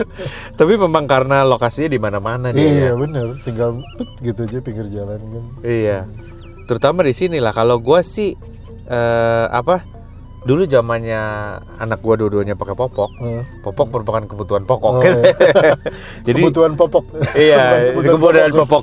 Tapi 0.58 0.72
memang 0.74 1.04
karena 1.04 1.42
lokasinya 1.42 1.88
di 1.88 2.00
mana-mana 2.00 2.48
dia. 2.50 2.62
iya 2.62 2.90
ya. 2.90 2.92
bener, 2.94 3.36
tinggal 3.42 3.80
put 3.94 4.08
gitu 4.18 4.44
aja 4.44 4.58
pinggir 4.58 4.86
jalan 4.88 5.18
kan. 5.18 5.44
Iya. 5.62 5.98
Terutama 6.64 7.02
di 7.02 7.12
sini 7.12 7.38
lah. 7.38 7.50
Kalau 7.50 7.78
gua 7.78 8.00
sih 8.00 8.34
eh, 8.86 9.46
apa? 9.48 9.84
Dulu 10.42 10.66
zamannya 10.66 11.22
anak 11.78 12.02
gua 12.02 12.18
dua-duanya 12.18 12.52
pakai 12.52 12.74
popok. 12.74 13.10
Eh, 13.22 13.46
Popok 13.62 13.94
merupakan 13.94 14.22
kebutuhan 14.26 14.66
pokok. 14.66 14.92
Oh, 14.92 15.02
iya. 15.02 15.30
Jadi 16.26 16.40
kebutuhan 16.42 16.74
popok. 16.74 17.04
iya, 17.34 17.62
Kebutuhan 17.94 18.18
kemudian 18.18 18.50
popok. 18.52 18.82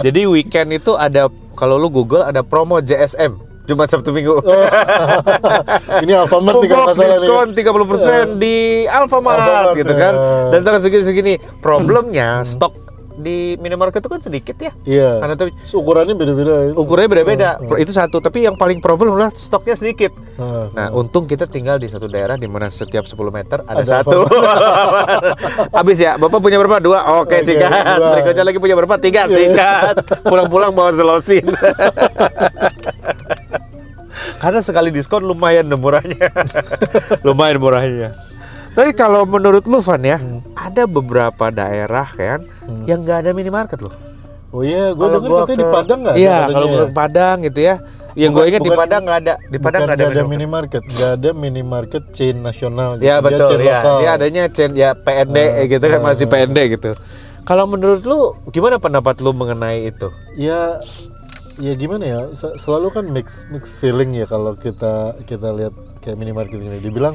Jadi 0.00 0.20
weekend 0.24 0.72
itu 0.72 0.96
ada 0.96 1.28
kalau 1.54 1.76
lu 1.76 1.86
Google 1.88 2.24
ada 2.24 2.40
promo 2.40 2.80
JSM 2.80 3.36
Jumat 3.64 3.88
Sabtu 3.88 4.10
Minggu. 4.10 4.36
Oh, 4.36 4.44
ini 6.04 6.12
Alfamart 6.12 6.60
nih 6.60 6.68
kalau 6.68 6.84
Popok 6.84 6.92
nggak 6.92 6.96
salah 7.00 7.16
nih. 7.16 7.28
diskon 7.48 7.48
30% 8.36 8.36
di 8.36 8.56
Alfamart 8.84 9.38
Alfamart, 9.38 9.72
gitu 9.74 9.92
kan. 9.94 10.12
ya. 10.12 10.50
Dan 10.50 10.60
tanggal 10.60 10.80
segini-segini. 10.80 11.34
Problemnya 11.58 12.44
stok 12.44 12.84
di 13.14 13.54
minimarket 13.56 14.02
itu 14.02 14.10
kan 14.10 14.18
sedikit 14.18 14.56
ya. 14.58 14.72
Iya. 14.84 15.10
Karena 15.16 15.34
tapi 15.34 15.50
Ukurannya 15.70 16.12
beda-beda. 16.12 16.54
itu. 16.66 16.74
ukurannya 16.74 17.06
beda-beda. 17.08 17.48
Itu 17.78 17.88
satu, 17.88 18.18
tapi 18.18 18.42
yang 18.42 18.52
paling 18.52 18.82
problem 18.82 19.14
adalah 19.14 19.30
stoknya 19.30 19.72
sedikit. 19.72 20.10
Ah, 20.34 20.66
Nah, 20.68 20.88
untung 20.90 21.24
kita 21.24 21.46
tinggal 21.46 21.78
di 21.78 21.86
satu 21.86 22.04
daerah 22.04 22.34
di 22.34 22.44
mana 22.44 22.66
setiap 22.66 23.06
10 23.06 23.14
meter 23.30 23.62
ada, 23.62 23.80
Ada 23.80 24.02
satu. 24.02 24.26
Habis 25.78 25.98
ya, 26.00 26.18
Bapak 26.18 26.42
punya 26.42 26.58
berapa? 26.58 26.76
Dua. 26.78 27.22
Oke, 27.22 27.38
Oke, 27.38 27.46
sikat. 27.46 27.70
dua. 27.70 28.12
Berikutnya 28.12 28.44
lagi 28.44 28.58
punya 28.58 28.74
berapa? 28.74 28.94
Tiga, 28.98 29.24
Iya. 29.24 29.36
sikat. 29.46 29.94
Pulang-pulang 30.20 30.74
bawa 30.74 30.90
selosin. 30.90 31.46
Karena 34.44 34.60
sekali 34.60 34.92
diskon 34.92 35.24
lumayan 35.24 35.64
murahnya. 35.72 36.28
lumayan 37.26 37.56
murahnya. 37.56 38.12
Tapi 38.70 38.92
kalau 38.92 39.24
menurut 39.24 39.64
lu 39.64 39.80
Van 39.80 40.02
ya, 40.02 40.18
Hmm. 40.18 40.44
ada 40.52 40.84
beberapa 40.84 41.48
daerah 41.48 42.04
kan 42.04 42.44
yang 42.84 43.00
nggak 43.00 43.24
ada 43.24 43.30
minimarket 43.30 43.80
loh. 43.80 43.94
Oh 44.50 44.60
iya, 44.60 44.92
gue 44.92 45.06
dengar 45.08 45.30
katanya 45.42 45.56
di 45.56 45.66
Padang 45.66 45.98
nggak? 46.04 46.14
Iya, 46.14 46.38
kalau 46.46 46.66
ya? 46.66 46.74
ke 46.76 46.84
Padang 46.92 47.36
gitu 47.42 47.60
ya. 47.62 47.74
Yang 48.14 48.30
gue 48.30 48.34
Bukan- 48.36 48.50
ingat 48.52 48.60
di 48.62 48.72
Padang 48.76 49.00
nggak 49.02 49.18
ada. 49.18 49.34
Di 49.40 49.58
Padang 49.58 49.80
nggak 49.82 49.96
ada, 49.96 50.06
ada 50.06 50.22
minimarket. 50.24 50.82
nggak 50.84 51.10
ada 51.12 51.30
minimarket 51.32 52.04
chain 52.12 52.36
nasional. 52.38 52.94
gitu. 52.94 53.02
Ya 53.02 53.14
Dia 53.14 53.24
betul 53.24 53.46
chain 53.48 53.60
ya. 53.60 53.78
lokal. 53.78 53.96
Dia 53.96 54.10
adanya 54.12 54.42
chain 54.52 54.72
ya 54.76 54.90
PND 54.92 55.38
Ah, 55.38 55.64
gitu 55.64 55.84
kan 55.88 55.98
ah. 55.98 56.04
masih 56.04 56.26
PND 56.28 56.58
gitu. 56.70 56.90
Kalau 57.42 57.64
menurut 57.66 58.02
lu 58.02 58.18
gimana 58.50 58.76
pendapat 58.76 59.18
lu 59.18 59.30
mengenai 59.30 59.86
itu? 59.86 60.08
Ya, 60.34 60.78
ya 61.56 61.72
gimana 61.74 62.04
ya? 62.04 62.20
se- 62.32 62.56
Selalu 62.56 62.88
kan 62.90 63.04
mix 63.06 63.42
mix 63.48 63.74
feeling 63.74 64.10
ya 64.10 64.24
kalau 64.24 64.54
kita 64.54 65.18
kita 65.24 65.48
lihat 65.50 65.74
kayak 66.00 66.16
minimarket 66.16 66.58
ini. 66.58 66.78
Dibilang 66.78 67.14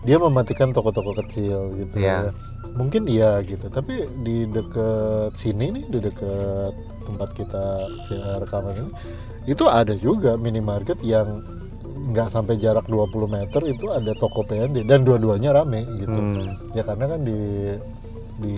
dia 0.00 0.16
mematikan 0.16 0.72
toko-toko 0.72 1.12
kecil 1.14 1.76
gitu 1.76 2.00
Iya. 2.00 2.30
ya. 2.30 2.32
Mungkin 2.72 3.04
iya 3.04 3.40
gitu. 3.42 3.68
Tapi 3.68 4.08
di 4.20 4.44
deket 4.46 5.32
sini 5.34 5.72
nih, 5.72 5.84
di 5.88 5.98
deket 6.00 6.72
tempat 7.04 7.32
kita 7.32 7.64
rekaman 8.38 8.74
ini, 8.76 8.90
itu 9.46 9.64
ada 9.64 9.92
juga 9.96 10.36
minimarket 10.36 11.00
yang 11.00 11.40
nggak 12.00 12.32
sampai 12.32 12.56
jarak 12.56 12.88
20 12.88 13.28
meter 13.28 13.60
itu 13.64 13.92
ada 13.92 14.16
toko 14.16 14.40
PND 14.40 14.88
dan 14.88 15.04
dua-duanya 15.04 15.52
rame 15.52 15.84
gitu. 15.96 16.16
Hmm. 16.16 16.56
Ya 16.72 16.80
karena 16.80 17.04
kan 17.06 17.20
di 17.24 17.40
di 18.40 18.56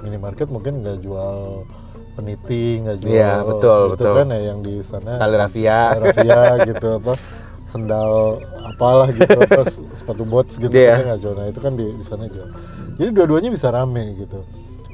minimarket 0.00 0.48
mungkin 0.48 0.80
nggak 0.80 1.04
jual 1.04 1.68
peniti, 2.12 2.78
nggak 2.78 2.96
jual 2.98 3.10
Iya, 3.10 3.32
betul, 3.42 3.80
gitu 3.88 3.92
betul. 3.98 4.12
kan 4.14 4.26
ya 4.28 4.40
yang 4.44 4.58
di 4.60 4.74
sana 4.80 5.16
Tali 5.16 5.34
rafia. 5.34 5.78
rafia 5.94 6.40
gitu 6.68 6.88
apa 6.96 7.12
sendal 7.62 8.42
apalah 8.64 9.08
gitu 9.08 9.38
apa 9.38 9.62
sepatu 9.92 10.22
bots 10.22 10.56
gitu 10.56 10.70
Iya. 10.70 10.92
kan 10.94 11.04
nggak 11.08 11.20
jual. 11.20 11.34
Nah 11.34 11.46
itu 11.46 11.58
kan 11.58 11.72
di 11.72 11.86
di 11.88 12.02
sana 12.02 12.24
jual. 12.26 12.48
Jadi 12.94 13.10
dua-duanya 13.10 13.48
bisa 13.48 13.68
rame 13.68 14.16
gitu. 14.16 14.42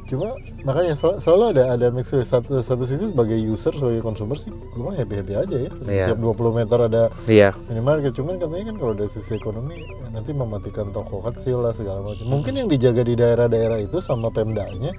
Cuma 0.04 0.32
makanya 0.64 0.96
sel- 0.96 1.18
selalu 1.18 1.44
ada 1.52 1.64
ada 1.70 1.86
mix 1.88 2.08
satu 2.08 2.58
satu 2.58 2.82
sisi 2.82 3.08
sebagai 3.08 3.36
user 3.36 3.70
sebagai 3.70 4.00
consumer 4.00 4.34
sih 4.34 4.48
gue 4.48 4.80
mah 4.80 4.94
happy 4.94 5.14
happy 5.16 5.34
aja 5.34 5.56
ya. 5.58 5.70
Iya. 5.84 6.06
Setiap 6.08 6.18
20 6.22 6.48
meter 6.54 6.78
ada 6.82 7.02
Iya. 7.26 7.52
minimarket 7.66 8.12
cuman 8.14 8.36
katanya 8.36 8.64
kan 8.68 8.76
kalau 8.78 8.94
dari 8.94 9.10
sisi 9.10 9.32
ekonomi 9.32 9.76
nanti 10.08 10.30
mematikan 10.32 10.88
toko 10.88 11.20
kecil 11.22 11.60
lah 11.60 11.72
segala 11.72 12.00
macam 12.00 12.24
mungkin 12.24 12.52
yang 12.54 12.66
dijaga 12.66 13.02
di 13.02 13.14
daerah-daerah 13.14 13.78
itu 13.78 14.00
sama 14.00 14.28
pemdanya 14.28 14.96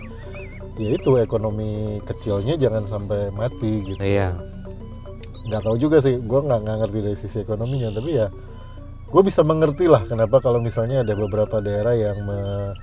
yaitu 0.79 1.13
ekonomi 1.15 1.71
kecilnya 2.01 2.55
jangan 2.55 2.87
sampai 2.87 3.29
mati 3.29 3.83
gitu 3.85 3.99
Iya. 3.99 4.39
nggak 5.45 5.61
tahu 5.61 5.75
juga 5.75 5.99
sih 5.99 6.15
gue 6.15 6.39
nggak 6.39 6.59
nggak 6.61 6.77
ngerti 6.79 6.99
dari 7.01 7.17
sisi 7.17 7.37
ekonominya 7.39 7.89
tapi 7.91 8.15
ya 8.15 8.27
gue 9.05 9.21
bisa 9.21 9.41
mengerti 9.41 9.85
lah 9.85 10.01
kenapa 10.01 10.37
kalau 10.37 10.57
misalnya 10.57 11.01
ada 11.01 11.13
beberapa 11.13 11.57
daerah 11.59 11.91
yang 11.91 12.21
me- 12.21 12.73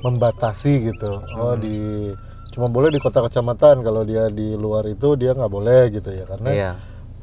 membatasi 0.00 0.90
gitu 0.90 1.10
oh 1.34 1.54
di 1.54 2.10
cuma 2.48 2.68
boleh 2.68 2.88
di 2.88 2.98
kota 2.98 3.18
kecamatan 3.20 3.82
kalau 3.82 4.02
dia 4.02 4.30
di 4.30 4.54
luar 4.54 4.86
itu 4.86 5.12
dia 5.14 5.32
nggak 5.32 5.50
boleh 5.50 5.90
gitu 5.90 6.06
ya 6.08 6.24
karena 6.24 6.48
Iya. 6.48 6.70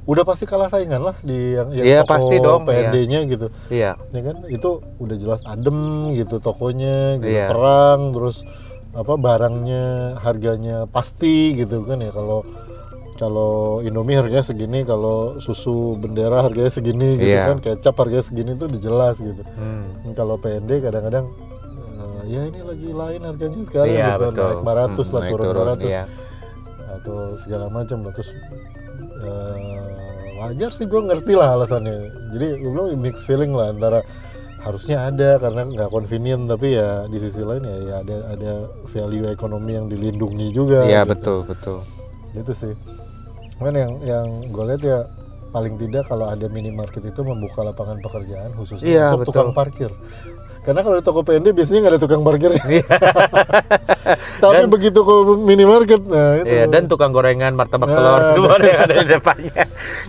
udah 0.03 0.23
pasti 0.25 0.43
kalah 0.43 0.67
saingan 0.67 0.99
lah 1.01 1.15
di 1.21 1.55
yang, 1.55 1.71
yang 1.71 1.85
Iya, 1.85 1.99
toko 2.01 2.11
pasti 2.11 2.35
dong, 2.37 2.65
PND-nya 2.65 3.19
gitu 3.25 3.47
Iya. 3.69 3.95
ya 3.95 4.21
kan 4.21 4.37
itu 4.45 4.69
udah 4.97 5.15
jelas 5.15 5.39
adem 5.45 5.77
gitu 6.11 6.35
tokonya 6.37 7.21
gitu 7.21 7.31
Iya. 7.31 7.47
terang 7.47 8.11
terus 8.11 8.43
apa 8.91 9.13
barangnya 9.15 9.83
harganya 10.17 10.83
pasti 10.85 11.55
gitu 11.55 11.83
kan 11.83 11.97
ya 11.97 12.11
kalau 12.11 12.43
kalau 13.15 13.53
Indomie 13.79 14.17
harganya 14.17 14.41
segini 14.41 14.81
kalau 14.81 15.37
susu 15.37 15.95
bendera 15.95 16.41
harganya 16.41 16.67
segini 16.67 17.15
gitu 17.15 17.29
Iya. 17.29 17.53
kan 17.53 17.59
kecap 17.61 17.95
harganya 17.95 18.25
segini 18.25 18.51
tuh 18.53 18.67
udah 18.67 18.81
jelas 18.81 19.15
gitu 19.17 19.43
Hmm. 19.53 20.11
kalau 20.11 20.35
PND 20.35 20.81
kadang-kadang 20.81 21.29
eh, 21.95 22.21
ya 22.27 22.41
ini 22.45 22.59
lagi 22.61 22.89
lain 22.89 23.21
harganya 23.23 23.61
sekarang 23.63 23.93
Iya, 23.93 24.07
gitu 24.11 24.23
betul. 24.27 24.43
naik 24.43 24.59
500 24.59 24.67
Hmm, 24.99 25.13
lah 25.13 25.21
turun, 25.23 25.45
turun, 25.45 25.65
200 25.77 25.87
iya. 25.87 26.03
atau 26.91 27.17
segala 27.37 27.65
macam 27.69 27.97
lah 28.03 28.11
terus 28.11 28.29
eh, 29.21 29.55
wajar 30.37 30.69
sih 30.69 30.83
gue 30.83 30.99
ngerti 30.99 31.33
lah 31.33 31.53
alasannya 31.53 31.95
jadi 32.31 32.47
gue 32.57 32.69
bilang 32.69 32.89
mixed 32.97 33.23
feeling 33.23 33.53
lah 33.53 33.69
antara 33.69 34.01
harusnya 34.61 35.09
ada 35.09 35.41
karena 35.41 35.61
nggak 35.65 35.89
convenient 35.89 36.45
tapi 36.45 36.77
ya 36.77 37.09
di 37.09 37.17
sisi 37.17 37.41
lain 37.41 37.65
ya, 37.65 37.77
ya 37.81 37.95
ada 38.05 38.17
ada 38.29 38.53
value 38.93 39.25
ekonomi 39.27 39.73
yang 39.73 39.89
dilindungi 39.89 40.53
juga 40.53 40.85
Iya, 40.85 41.01
gitu. 41.01 41.11
betul, 41.11 41.37
betul. 41.49 41.77
gitu 42.31 42.51
sih 42.53 42.73
kan 43.57 43.73
yang 43.73 43.97
yang 44.01 44.25
gue 44.49 44.63
lihat 44.73 44.81
ya 44.81 44.99
paling 45.51 45.75
tidak 45.77 46.07
kalau 46.07 46.25
ada 46.25 46.47
minimarket 46.47 47.03
itu 47.03 47.21
membuka 47.21 47.61
lapangan 47.61 47.99
pekerjaan 48.01 48.53
khususnya 48.55 48.85
Iya, 48.87 49.05
untuk 49.13 49.25
betul. 49.25 49.33
tukang 49.33 49.51
parkir 49.51 49.91
karena 50.61 50.79
kalau 50.85 50.95
di 50.97 51.03
toko 51.05 51.21
PND 51.25 51.47
biasanya 51.53 51.79
nggak 51.85 51.93
ada 51.97 52.01
tukang 52.01 52.21
parkirnya 52.21 52.63
Iya. 52.69 52.85
tapi 54.43 54.63
begitu 54.69 54.99
ke 55.01 55.13
minimarket 55.41 56.01
nah 56.05 56.41
itu 56.41 56.53
Iya, 56.53 56.65
dan 56.69 56.85
tukang 56.85 57.11
gorengan 57.13 57.53
martabak 57.57 57.89
Nah, 57.91 57.97
telur 57.97 58.21
dua 58.37 58.53
yang 58.63 58.81
ada 58.87 58.93
di 59.03 59.07
depannya. 59.09 59.63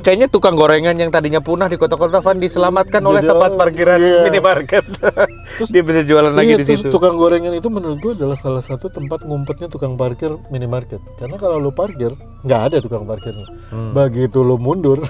Kayaknya 0.04 0.26
tukang 0.30 0.54
gorengan 0.54 0.94
yang 0.94 1.10
tadinya 1.10 1.40
punah 1.42 1.66
di 1.66 1.76
kota-kota 1.80 2.22
Van 2.22 2.38
diselamatkan 2.38 3.02
oleh 3.02 3.22
tempat 3.24 3.58
parkiran 3.58 3.98
iya. 3.98 4.22
minimarket. 4.22 4.84
Terus 5.58 5.70
dia 5.72 5.82
bisa 5.82 6.00
jualan 6.06 6.32
lagi 6.32 6.54
Iya, 6.54 6.58
di 6.60 6.64
terus 6.68 6.80
situ. 6.86 6.92
tukang 6.92 7.16
gorengan 7.18 7.52
itu 7.56 7.68
menurut 7.72 7.98
gue 7.98 8.12
adalah 8.14 8.36
salah 8.38 8.62
satu 8.62 8.88
tempat 8.92 9.24
ngumpetnya 9.26 9.66
tukang 9.72 9.96
parkir 9.96 10.36
minimarket. 10.52 11.00
Karena 11.18 11.36
kalau 11.40 11.58
lu 11.58 11.72
parkir, 11.74 12.12
nggak 12.42 12.60
ada 12.70 12.76
tukang 12.82 13.06
parkirnya. 13.06 13.46
Hmm. 13.70 13.94
Begitu 13.94 14.42
lu 14.42 14.58
mundur, 14.58 15.02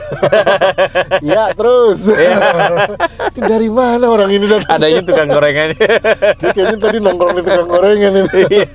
ya 1.24 1.52
terus. 1.56 2.04
Iya. 2.12 2.36
Dari 3.52 3.68
mana 3.72 4.12
orang 4.12 4.28
ini 4.28 4.44
datang? 4.44 4.68
Adanya 4.68 5.00
tukang 5.00 5.28
gorengannya. 5.32 5.80
Dia 6.40 6.50
kayaknya 6.52 6.76
tadi 6.78 6.96
nongkrong 7.00 7.34
di 7.40 7.42
tukang 7.44 7.68
gorengan 7.68 8.12
itu. 8.20 8.38
Iya. 8.52 8.68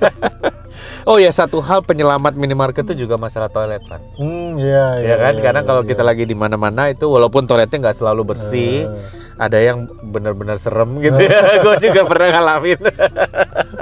oh 1.08 1.16
ya 1.16 1.32
satu 1.32 1.64
hal 1.64 1.80
penyelamat 1.86 2.36
minimarket 2.36 2.84
itu 2.92 3.06
juga 3.06 3.16
masalah 3.16 3.48
toilet 3.48 3.80
Van. 3.88 4.02
Hmm, 4.18 4.58
iya, 4.60 5.00
Ya 5.00 5.16
kan, 5.16 5.34
iya, 5.38 5.42
karena 5.42 5.60
kalau 5.64 5.82
iya. 5.86 5.88
kita 5.94 6.02
lagi 6.04 6.28
di 6.28 6.36
mana-mana 6.36 6.92
itu 6.92 7.08
walaupun 7.08 7.48
toiletnya 7.48 7.88
nggak 7.88 7.96
selalu 7.96 8.34
bersih, 8.34 8.84
Eh. 8.84 9.27
Ada 9.38 9.58
yang 9.62 9.86
benar-benar 10.02 10.58
serem 10.58 10.98
gitu 10.98 11.18
ya. 11.22 11.38
Gue 11.64 11.78
juga 11.78 12.02
pernah 12.04 12.28
ngalamin. 12.34 12.78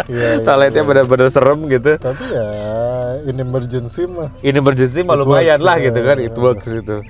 Iya, 0.06 0.28
iya, 0.38 0.44
toiletnya 0.44 0.82
iya. 0.84 0.88
benar-benar 0.88 1.28
serem 1.32 1.64
gitu. 1.66 1.96
Tapi 1.96 2.24
ya, 2.28 2.46
in 3.26 3.36
emergency 3.40 4.06
mah. 4.06 4.30
ini 4.44 4.56
emergency 4.60 5.00
mah 5.02 5.16
lumayan 5.18 5.58
lah 5.58 5.76
ya. 5.80 5.90
gitu 5.90 6.00
kan 6.06 6.16
it 6.22 6.36
works 6.38 6.68
itu 6.70 7.02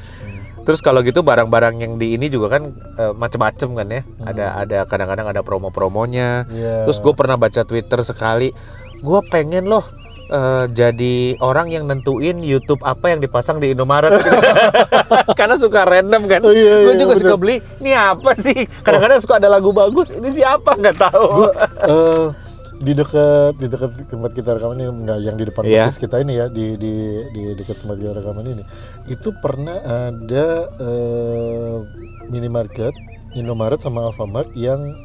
terus 0.67 0.83
kalau 0.83 0.99
gitu 1.07 1.23
barang-barang 1.23 1.79
yang 1.79 1.93
di 1.95 2.19
ini 2.19 2.27
juga 2.27 2.59
kan 2.59 2.75
eh, 2.75 3.13
macem-macem 3.15 3.71
kan 3.71 3.87
ya 3.87 4.03
ada 4.27 4.47
ada 4.67 4.79
kadang-kadang 4.91 5.31
ada 5.31 5.41
promo-promonya 5.47 6.49
Iya. 6.51 6.83
terus 6.83 6.99
gue 6.99 7.15
pernah 7.15 7.39
baca 7.39 7.63
twitter 7.63 8.03
sekali 8.03 8.51
gue 8.99 9.21
pengen 9.31 9.71
loh 9.71 9.87
eh, 10.31 10.65
jadi 10.71 11.39
orang 11.43 11.71
yang 11.71 11.87
nentuin 11.87 12.43
YouTube 12.43 12.83
apa 12.83 13.15
yang 13.15 13.21
dipasang 13.23 13.59
di 13.59 13.73
Indomaret. 13.75 14.13
Gitu. 14.15 14.31
karena 15.39 15.57
suka 15.59 15.87
random 15.87 16.23
kan. 16.27 16.41
Oh, 16.43 16.53
iya, 16.53 16.87
gue 16.87 16.95
iya, 16.95 17.01
juga 17.01 17.15
bener. 17.15 17.23
suka 17.23 17.35
beli 17.39 17.57
ini 17.83 17.93
apa 17.95 18.31
sih? 18.35 18.67
Kadang-kadang 18.83 19.19
suka 19.23 19.35
ada 19.39 19.49
lagu 19.51 19.71
bagus 19.71 20.11
ini 20.15 20.29
siapa? 20.31 20.75
Nggak 20.79 20.97
tahu. 20.99 21.27
Gua, 21.45 21.51
eh, 21.87 22.27
di 22.77 22.93
dekat 22.93 23.57
di 23.57 23.67
dekat 23.73 23.91
tempat 24.05 24.31
kita 24.37 24.61
rekaman 24.61 24.77
ini 24.77 24.87
enggak 24.93 25.19
yang 25.25 25.37
di 25.41 25.45
depan 25.49 25.65
Iya. 25.65 25.89
persis 25.89 25.97
kita 25.97 26.21
ini 26.21 26.37
ya 26.37 26.47
di 26.53 26.77
di 26.77 26.93
di 27.33 27.43
dekat 27.57 27.81
tempat 27.81 27.97
kita 27.97 28.13
rekaman 28.21 28.45
ini. 28.45 28.65
Itu 29.09 29.33
pernah 29.41 29.81
ada 29.81 30.47
eh, 30.77 31.77
minimarket 32.29 32.93
Indomaret 33.37 33.81
sama 33.81 34.09
Alfamart 34.09 34.53
yang 34.57 34.97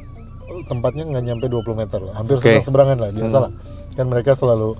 tempatnya 0.68 1.08
nggak 1.08 1.24
nyampe 1.24 1.46
20 1.48 1.80
meter 1.80 2.00
lah. 2.00 2.14
Hampir 2.16 2.36
seberang 2.40 2.64
seberangan 2.64 2.96
lah 3.00 3.08
biasa 3.12 3.36
lah. 3.48 3.52
Kan 3.92 4.06
mereka 4.08 4.32
selalu 4.36 4.76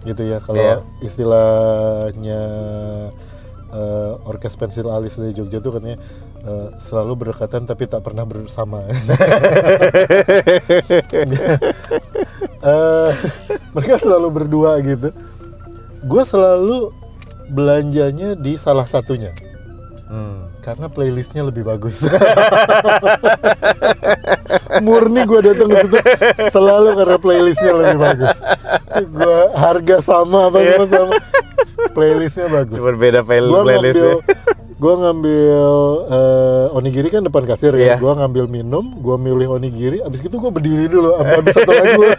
gitu 0.00 0.22
ya 0.22 0.38
kalau 0.38 0.58
Iya. 0.58 0.76
istilahnya 1.00 2.40
eh, 3.68 4.12
orkes 4.24 4.54
pensil 4.54 4.88
alis 4.88 5.14
dari 5.14 5.32
Jogja 5.32 5.58
tuh 5.58 5.74
katanya 5.74 5.98
eh, 6.40 6.68
selalu 6.76 7.12
berdekatan 7.18 7.64
tapi 7.64 7.84
tak 7.84 8.00
pernah 8.00 8.22
bersama 8.22 8.82
Eh, 12.58 13.10
mereka 13.70 13.98
selalu 13.98 14.28
berdua 14.32 14.82
gitu 14.82 15.14
gue 16.00 16.22
selalu 16.24 16.90
belanjanya 17.48 18.34
di 18.34 18.54
salah 18.54 18.82
satunya 18.84 19.30
Hmm. 20.08 20.47
Karena 20.68 20.92
playlistnya 20.92 21.48
lebih 21.48 21.64
bagus. 21.64 22.04
Murni 24.84 25.24
gue 25.24 25.40
datang 25.40 25.72
ke 25.72 25.80
situ 25.80 25.96
selalu 26.52 26.92
karena 26.92 27.16
playlistnya 27.16 27.72
lebih 27.72 27.96
bagus. 27.96 28.36
Gue 29.08 29.38
harga 29.56 29.96
sama 30.04 30.52
apa 30.52 30.60
semua 30.60 30.86
sama. 30.92 31.16
Playlistnya 31.96 32.52
bagus. 32.52 32.76
Cuma 32.76 32.92
beda 33.00 33.24
playlist 33.24 33.96
ngambil 33.96 34.20
gue 34.78 34.94
ngambil 34.94 35.74
eh, 36.06 36.78
onigiri 36.78 37.10
kan 37.10 37.26
depan 37.26 37.42
kasir 37.50 37.74
Iya. 37.74 37.74
ya 37.74 37.94
gue 37.98 38.12
ngambil 38.14 38.46
minum 38.46 38.92
gue 39.00 39.16
milih 39.16 39.56
onigiri. 39.56 40.04
Abis 40.04 40.20
itu 40.20 40.36
gue 40.36 40.52
berdiri 40.52 40.84
dulu 40.84 41.16
habis 41.16 41.56
satu 41.56 41.72
lagu. 41.72 42.04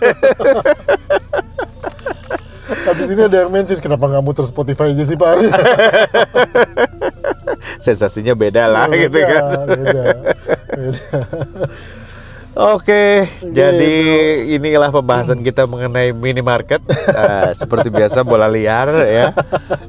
Habis 2.89 3.13
ini 3.13 3.21
ada 3.21 3.45
yang 3.45 3.53
mention 3.53 3.77
kenapa 3.77 4.09
nggak 4.09 4.23
muter 4.25 4.45
Spotify 4.49 4.89
aja 4.93 5.05
sih 5.05 5.13
pak? 5.13 5.29
Sensasinya 7.79 8.35
beda 8.35 8.67
lah 8.67 8.85
gitu 8.91 9.09
Beda, 9.15 9.27
kan. 9.27 9.67
Beda, 9.67 10.03
beda. 10.75 10.93
Oke, 12.59 13.23
jadi 13.39 13.95
Gitu. 14.43 14.59
inilah 14.59 14.91
pembahasan 14.91 15.39
kita 15.39 15.63
mengenai 15.63 16.11
minimarket. 16.11 16.83
Eh, 17.09 17.51
seperti 17.53 17.89
biasa 17.89 18.21
bola 18.21 18.45
liar 18.45 18.85
ya. 19.01 19.33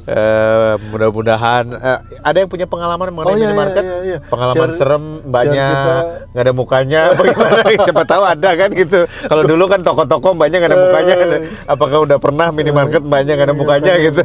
Eh, 0.02 0.72
mudah-mudahan 0.88 1.68
eh, 1.68 1.98
ada 2.18 2.36
yang 2.36 2.48
punya 2.48 2.64
pengalaman 2.64 3.12
mengenai 3.12 3.28
Oh, 3.28 3.36
iya, 3.36 3.44
minimarket. 3.44 3.82
iya, 3.82 3.92
iya, 3.92 3.98
iya. 4.02 4.18
Pengalaman 4.24 4.70
Share- 4.70 4.78
serem, 4.80 5.04
mbaknya 5.22 5.66
nggak 6.32 6.42
ada 6.42 6.52
mukanya. 6.52 7.00
Bagaimana? 7.18 7.60
Siapa 7.76 8.02
tahu 8.04 8.22
ada 8.24 8.50
kan 8.56 8.70
gitu. 8.72 8.98
Kalau 9.04 9.42
dulu 9.44 9.64
kan 9.66 9.80
toko-toko 9.82 10.32
mbaknya 10.32 10.56
nggak 10.58 10.70
ada 10.70 10.80
mukanya. 10.80 11.14
Apakah 11.66 11.98
udah 12.02 12.18
pernah 12.18 12.48
minimarket 12.50 13.02
mbaknya 13.04 13.32
nggak 13.36 13.48
ada 13.50 13.56
mukanya 13.56 13.92
gitu? 14.00 14.22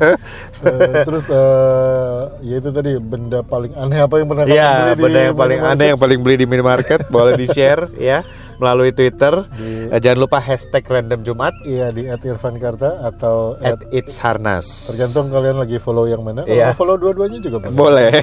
Eh, 0.64 0.94
terus 1.04 1.26
eh, 1.28 2.20
ya 2.44 2.56
itu 2.58 2.70
tadi 2.72 2.92
benda 2.96 3.42
paling 3.42 3.74
aneh 3.76 4.00
apa 4.00 4.14
yang 4.18 4.28
pernah 4.28 4.44
Iya, 4.46 4.72
di 4.94 5.02
benda 5.04 5.20
yang 5.26 5.36
paling 5.36 5.60
aneh 5.60 5.86
yang 5.94 6.00
paling 6.00 6.20
beli 6.22 6.36
di 6.38 6.48
minimarket 6.48 7.06
boleh 7.08 7.36
di 7.36 7.46
share 7.46 7.92
ya 7.98 8.24
melalui 8.58 8.90
Twitter. 8.90 9.46
Di- 9.52 9.74
Eh, 9.88 10.00
jangan 10.00 10.20
lupa 10.22 10.38
hashtag 10.38 10.82
random 10.82 11.22
Jumat 11.22 11.54
Iya 11.62 11.90
di 11.90 12.04
@irfankarta 12.06 13.04
atau 13.04 13.54
at 13.60 13.78
at, 13.78 13.92
It's 13.92 14.18
Harnas. 14.18 14.66
tergantung 14.90 15.30
kalian 15.30 15.58
lagi 15.58 15.78
follow 15.78 16.06
yang 16.06 16.20
mana. 16.20 16.42
Kalau 16.42 16.56
Iya. 16.56 16.74
follow 16.74 16.96
dua-duanya 16.96 17.38
juga 17.38 17.62
boleh. 17.62 17.76
Boleh. 17.76 18.12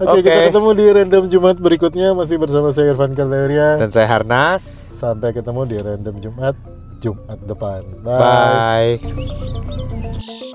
Oke, 0.00 0.10
Oke. 0.14 0.22
kita 0.22 0.40
ketemu 0.48 0.70
di 0.72 0.86
random 0.90 1.24
Jumat 1.26 1.56
berikutnya 1.58 2.12
masih 2.12 2.36
bersama 2.36 2.70
saya 2.70 2.90
Irfan 2.90 3.12
Kartauria. 3.12 3.76
Dan 3.76 3.90
saya 3.90 4.06
Harnas. 4.06 4.62
Sampai 4.90 5.32
ketemu 5.32 5.60
di 5.64 5.76
random 5.76 6.16
Jumat 6.20 6.54
Jumat 6.98 7.38
depan. 7.42 7.82
Bye. 8.00 9.00
Bye. 9.02 10.53